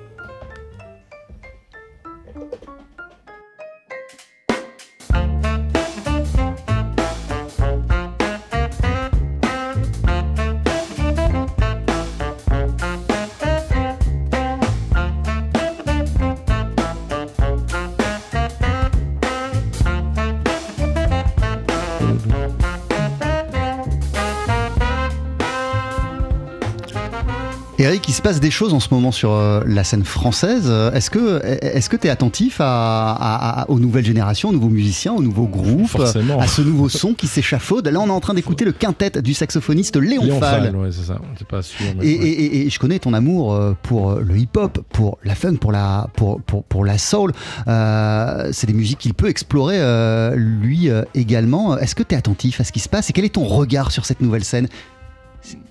Passe 28.31 28.39
des 28.39 28.49
choses 28.51 28.73
en 28.73 28.79
ce 28.79 28.87
moment 28.91 29.11
sur 29.11 29.31
euh, 29.33 29.61
la 29.65 29.83
scène 29.83 30.05
française. 30.05 30.63
Euh, 30.67 30.89
Est-ce 30.93 31.09
que 31.09 31.41
est-ce 31.45 31.89
que 31.89 31.97
tu 31.97 32.07
es 32.07 32.09
attentif 32.09 32.61
à, 32.61 33.11
à- 33.11 33.61
à- 33.63 33.69
aux 33.69 33.77
nouvelles 33.79 34.05
générations, 34.05 34.49
aux 34.49 34.53
nouveaux 34.53 34.69
musiciens, 34.69 35.11
aux 35.11 35.21
nouveaux 35.21 35.47
groupes, 35.47 35.87
Forcément. 35.89 36.39
à 36.39 36.47
ce 36.47 36.61
nouveau 36.61 36.87
son 36.87 37.13
qui 37.13 37.27
s'échafaude 37.27 37.89
Là, 37.89 37.99
on 37.99 38.07
est 38.07 38.11
en 38.11 38.21
train 38.21 38.33
d'écouter 38.33 38.63
le 38.63 38.71
quintet 38.71 39.21
du 39.21 39.33
saxophoniste 39.33 39.97
Léon, 39.97 40.23
Léon 40.23 40.39
Fall. 40.39 40.63
Fall, 40.67 40.75
ouais, 40.77 40.89
c'est 40.91 41.07
ça. 41.07 41.17
Pas 41.49 41.61
sûr. 41.61 41.85
mais 41.97 42.05
Et, 42.07 42.19
ouais. 42.19 42.25
et- 42.25 42.45
et- 42.61 42.67
et 42.67 42.69
je 42.69 42.79
connais 42.79 42.99
ton 42.99 43.13
amour 43.13 43.53
euh, 43.53 43.73
pour 43.83 44.13
le 44.15 44.37
hip-hop, 44.37 44.79
pour 44.93 45.17
la 45.25 45.35
funk, 45.35 45.55
pour 45.57 45.73
la, 45.73 46.07
pour, 46.15 46.39
pour, 46.41 46.63
pour 46.63 46.85
la 46.85 46.97
soul. 46.97 47.33
Euh, 47.67 48.49
c'est 48.53 48.67
des 48.67 48.73
musiques 48.73 48.99
qu'il 48.99 49.13
peut 49.13 49.27
explorer 49.27 49.75
euh, 49.79 50.35
lui 50.37 50.89
euh, 50.89 51.03
également. 51.15 51.77
Est-ce 51.77 51.95
que 51.95 52.03
tu 52.03 52.15
es 52.15 52.17
attentif 52.17 52.61
à 52.61 52.63
ce 52.63 52.71
qui 52.71 52.79
se 52.79 52.87
passe? 52.87 53.09
Et 53.09 53.13
quel 53.13 53.25
est 53.25 53.33
ton 53.35 53.43
regard 53.45 53.91
sur 53.91 54.05
cette 54.05 54.21
nouvelle 54.21 54.45
scène? 54.45 54.67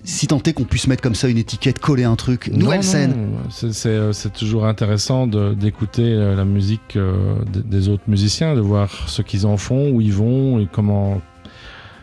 Si- 0.03 0.27
tant 0.27 0.41
est 0.43 0.53
qu'on 0.53 0.65
puisse 0.65 0.87
mettre 0.87 1.01
comme 1.01 1.15
ça 1.15 1.29
une 1.29 1.37
étiquette, 1.37 1.79
coller 1.79 2.03
un 2.03 2.15
truc, 2.15 2.49
nouvelle 2.49 2.77
non, 2.77 2.81
scène. 2.81 3.29
C'est- 3.49 3.87
euh, 3.87 4.11
c'est 4.13 4.33
toujours 4.33 4.65
intéressant 4.65 5.27
d'écouter 5.27 6.03
euh, 6.13 6.35
la 6.35 6.43
musique 6.45 6.95
euh, 6.97 7.35
des, 7.53 7.87
autres 7.87 8.03
musiciens, 8.07 8.53
de 8.55 8.59
voir 8.59 8.89
ce 9.07 9.21
qu'ils 9.21 9.45
en 9.45 9.57
font, 9.57 9.89
où 9.91 10.01
ils 10.01 10.13
vont 10.13 10.59
et 10.59 10.67
comment 10.71 11.21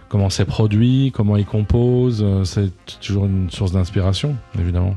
comment 0.09 0.31
c'est 0.31 0.47
produit, 0.47 1.13
comment 1.15 1.37
ils 1.37 1.45
composent. 1.45 2.25
C'est 2.45 2.71
toujours 3.01 3.27
une 3.27 3.51
source 3.51 3.73
d'inspiration, 3.73 4.37
évidemment. 4.59 4.95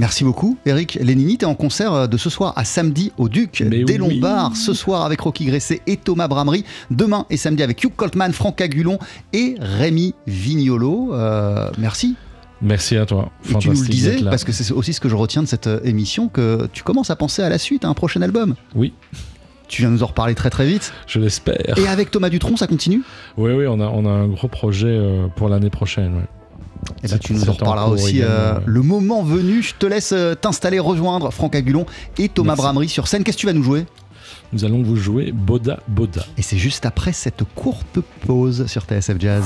Merci 0.00 0.24
beaucoup, 0.24 0.56
Eric 0.64 0.94
Lénini. 1.02 1.36
Tu 1.36 1.44
es 1.44 1.46
en 1.46 1.54
concert 1.54 1.92
euh, 1.92 2.06
de 2.06 2.16
ce 2.16 2.30
soir 2.30 2.54
à 2.56 2.64
samedi 2.64 3.12
au 3.18 3.28
Duc 3.28 3.62
Mais 3.68 3.84
des 3.84 4.00
oui. 4.00 4.14
Lombards. 4.14 4.56
Ce 4.56 4.72
soir 4.72 5.04
avec 5.04 5.20
Rocky 5.20 5.44
Gresset 5.44 5.82
et 5.86 5.98
Thomas 5.98 6.26
Bramery. 6.26 6.64
Demain 6.90 7.26
et 7.28 7.36
samedi 7.36 7.62
avec 7.62 7.84
Hugh 7.84 7.92
Coltman, 7.94 8.32
Franck 8.32 8.62
Agulon 8.62 8.98
et 9.34 9.56
Rémi 9.60 10.14
Vignolo. 10.26 11.12
Euh, 11.12 11.68
merci. 11.76 12.14
Merci 12.62 12.96
à 12.96 13.04
toi. 13.04 13.30
Et 13.50 13.54
tu 13.58 13.68
nous 13.68 13.78
le 13.82 13.88
disais, 13.88 14.16
parce 14.24 14.44
que 14.44 14.52
c'est 14.52 14.72
aussi 14.72 14.94
ce 14.94 15.00
que 15.00 15.10
je 15.10 15.16
retiens 15.16 15.42
de 15.42 15.48
cette 15.48 15.66
euh, 15.66 15.80
émission, 15.84 16.28
que 16.28 16.66
tu 16.72 16.82
commences 16.82 17.10
à 17.10 17.16
penser 17.16 17.42
à 17.42 17.50
la 17.50 17.58
suite, 17.58 17.84
à 17.84 17.88
un 17.88 17.94
prochain 17.94 18.22
album. 18.22 18.54
Oui, 18.74 18.94
Tu 19.68 19.82
viens 19.82 19.90
nous 19.90 20.02
en 20.02 20.06
reparler 20.06 20.34
très 20.34 20.48
très 20.48 20.66
vite. 20.66 20.94
je 21.06 21.20
l'espère. 21.20 21.76
Et 21.78 21.86
avec 21.86 22.10
Thomas 22.10 22.30
Dutronc, 22.30 22.56
ça 22.56 22.66
continue? 22.66 23.02
Oui, 23.36 23.52
oui, 23.52 23.66
on 23.66 23.78
a, 23.80 23.86
on 23.86 24.06
a 24.06 24.10
un 24.10 24.28
gros 24.28 24.48
projet 24.48 24.98
pour 25.36 25.50
l'année 25.50 25.68
prochaine. 25.70 26.14
ouais. 26.14 26.39
Et 27.02 27.08
ben, 27.08 27.18
tu 27.18 27.32
nous 27.32 27.48
en 27.48 27.52
reparleras 27.52 27.88
aussi 27.88 28.22
euh, 28.22 28.58
le 28.66 28.82
moment 28.82 29.22
venu. 29.22 29.62
Je 29.62 29.74
te 29.74 29.86
laisse 29.86 30.12
euh, 30.12 30.34
t'installer, 30.34 30.78
rejoindre 30.78 31.30
Franck 31.32 31.54
Agulon 31.54 31.86
et 32.18 32.28
Thomas 32.28 32.52
Merci. 32.52 32.62
Bramery 32.62 32.88
sur 32.88 33.08
scène. 33.08 33.24
Qu'est-ce 33.24 33.36
que 33.36 33.40
tu 33.40 33.46
vas 33.46 33.52
nous 33.52 33.62
jouer? 33.62 33.86
Nous 34.52 34.64
allons 34.64 34.82
vous 34.82 34.96
jouer 34.96 35.32
Boda 35.32 35.80
Boda. 35.88 36.24
Et 36.36 36.42
c'est 36.42 36.58
juste 36.58 36.84
après 36.84 37.12
cette 37.12 37.44
courte 37.54 38.00
pause 38.26 38.66
sur 38.66 38.82
TSF 38.82 39.16
Jazz. 39.18 39.44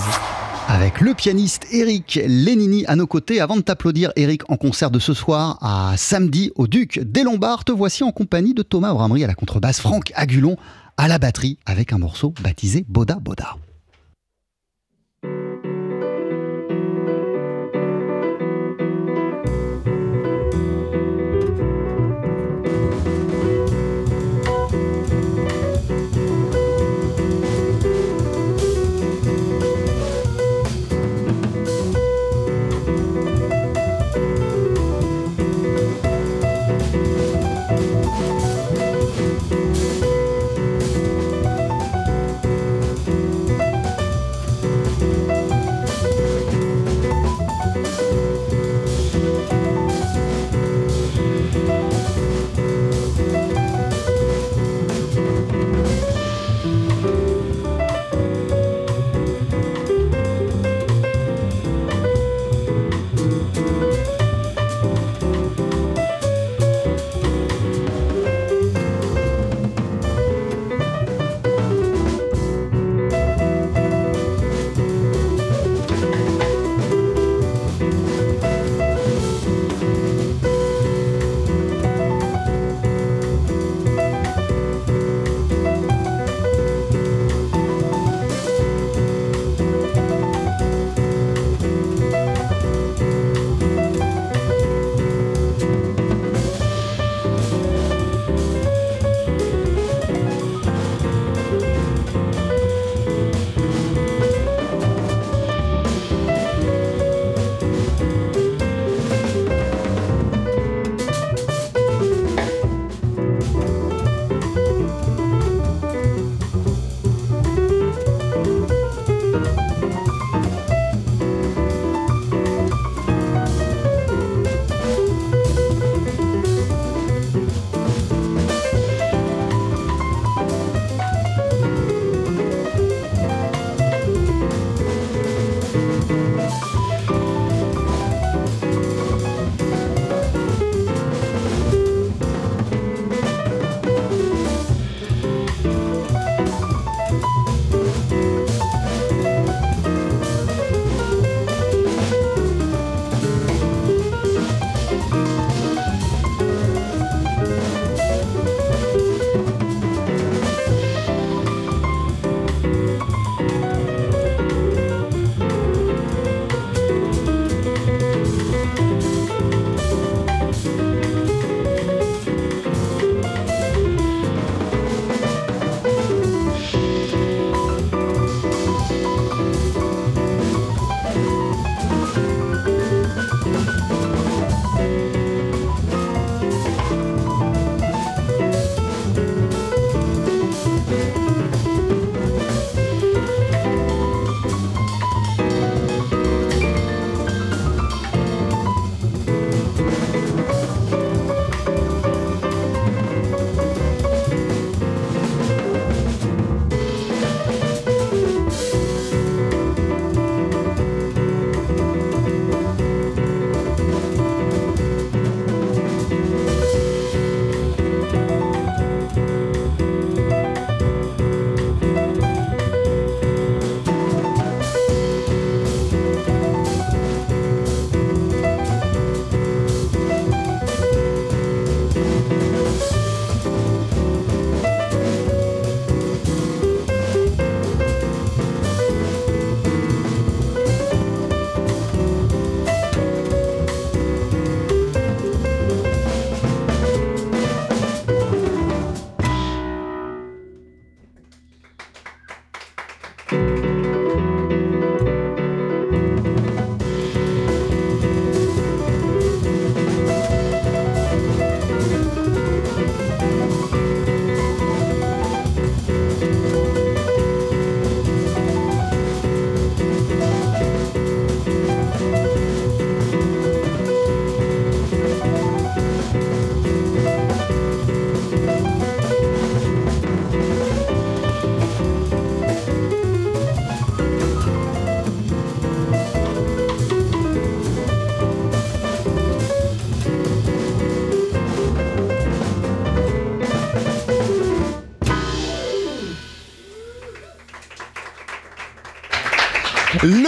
Avec 0.66 1.02
le 1.02 1.12
pianiste 1.12 1.66
Eric 1.72 2.18
Lénini 2.26 2.86
à 2.86 2.96
nos 2.96 3.06
côtés. 3.06 3.40
Avant 3.40 3.56
de 3.56 3.60
t'applaudir, 3.60 4.12
Eric, 4.16 4.50
en 4.50 4.56
concert 4.56 4.90
de 4.90 4.98
ce 4.98 5.12
soir 5.12 5.58
à 5.60 5.94
samedi 5.98 6.52
au 6.54 6.66
Duc 6.66 7.00
des 7.00 7.22
Lombards, 7.22 7.64
te 7.64 7.72
voici 7.72 8.02
en 8.02 8.12
compagnie 8.12 8.54
de 8.54 8.62
Thomas 8.62 8.90
Abramery 8.90 9.24
à 9.24 9.26
la 9.26 9.34
contrebasse, 9.34 9.80
Franck 9.80 10.12
Agulon 10.14 10.56
à 10.96 11.08
la 11.08 11.18
batterie 11.18 11.58
avec 11.66 11.92
un 11.92 11.98
morceau 11.98 12.32
baptisé 12.42 12.84
Boda 12.88 13.16
Boda. 13.20 13.56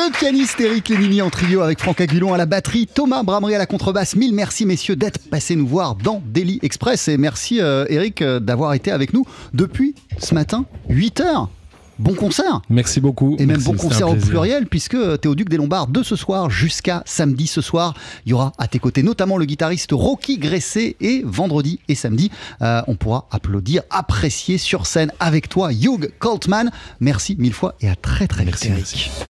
Le 0.07 0.12
pianiste 0.12 0.61
Eric 0.61 0.88
Lénini 0.88 1.20
en 1.20 1.30
trio 1.30 1.62
avec 1.62 1.80
Franck 1.80 2.00
Aguilon 2.00 2.32
à 2.32 2.36
la 2.36 2.46
batterie, 2.46 2.86
Thomas 2.86 3.24
Bramery 3.24 3.57
à 3.57 3.59
la 3.59 3.66
contrebasse. 3.66 4.14
Mille 4.14 4.34
merci 4.34 4.64
messieurs 4.64 4.94
d'être 4.94 5.18
passés 5.28 5.57
nous 5.57 5.66
voir 5.66 5.96
dans 5.96 6.22
Daily 6.24 6.61
Express 6.62 7.09
et 7.09 7.16
merci 7.16 7.61
euh, 7.61 7.86
Eric 7.88 8.22
euh, 8.22 8.38
d'avoir 8.38 8.74
été 8.74 8.92
avec 8.92 9.12
nous 9.12 9.24
depuis 9.52 9.96
ce 10.18 10.34
matin 10.34 10.64
8 10.90 11.20
heures. 11.22 11.48
Bon 11.98 12.14
concert 12.14 12.61
Merci 12.68 13.00
beaucoup. 13.00 13.34
et 13.38 13.46
même 13.46 13.57
Merci, 13.57 13.64
bon 13.64 13.76
concert 13.76 14.09
au 14.09 14.14
pluriel 14.14 14.66
puisque 14.66 14.96
t'es 15.20 15.28
au 15.28 15.34
Duc 15.34 15.48
des 15.48 15.57
Lombards 15.57 15.88
de 15.88 16.04
ce 16.04 16.14
soir 16.14 16.50
jusqu'à 16.50 17.02
samedi 17.04 17.48
ce 17.48 17.61
soir. 17.61 17.94
Il 18.26 18.30
y 18.30 18.32
aura 18.32 18.52
à 18.59 18.68
tes 18.68 18.78
côtés 18.78 19.02
notamment 19.02 19.38
le 19.38 19.44
guitariste 19.44 19.90
Rocky 19.92 20.38
Gressé 20.38 20.96
et 21.00 21.22
vendredi 21.24 21.80
et 21.88 21.96
samedi 21.96 22.30
euh, 22.62 22.80
on 22.86 22.94
pourra 22.94 23.26
applaudir, 23.32 23.82
apprécier 23.90 24.57
sur 24.57 24.86
scène 24.86 25.11
avec 25.18 25.48
toi 25.48 25.72
Hugh 25.72 26.12
Coltman. 26.20 26.70
Merci 27.00 27.34
mille 27.40 27.54
fois 27.54 27.74
et 27.80 27.88
à 27.88 27.96
très 27.96 28.28
très 28.28 28.44
vite 28.44 28.68
merci. 28.68 29.11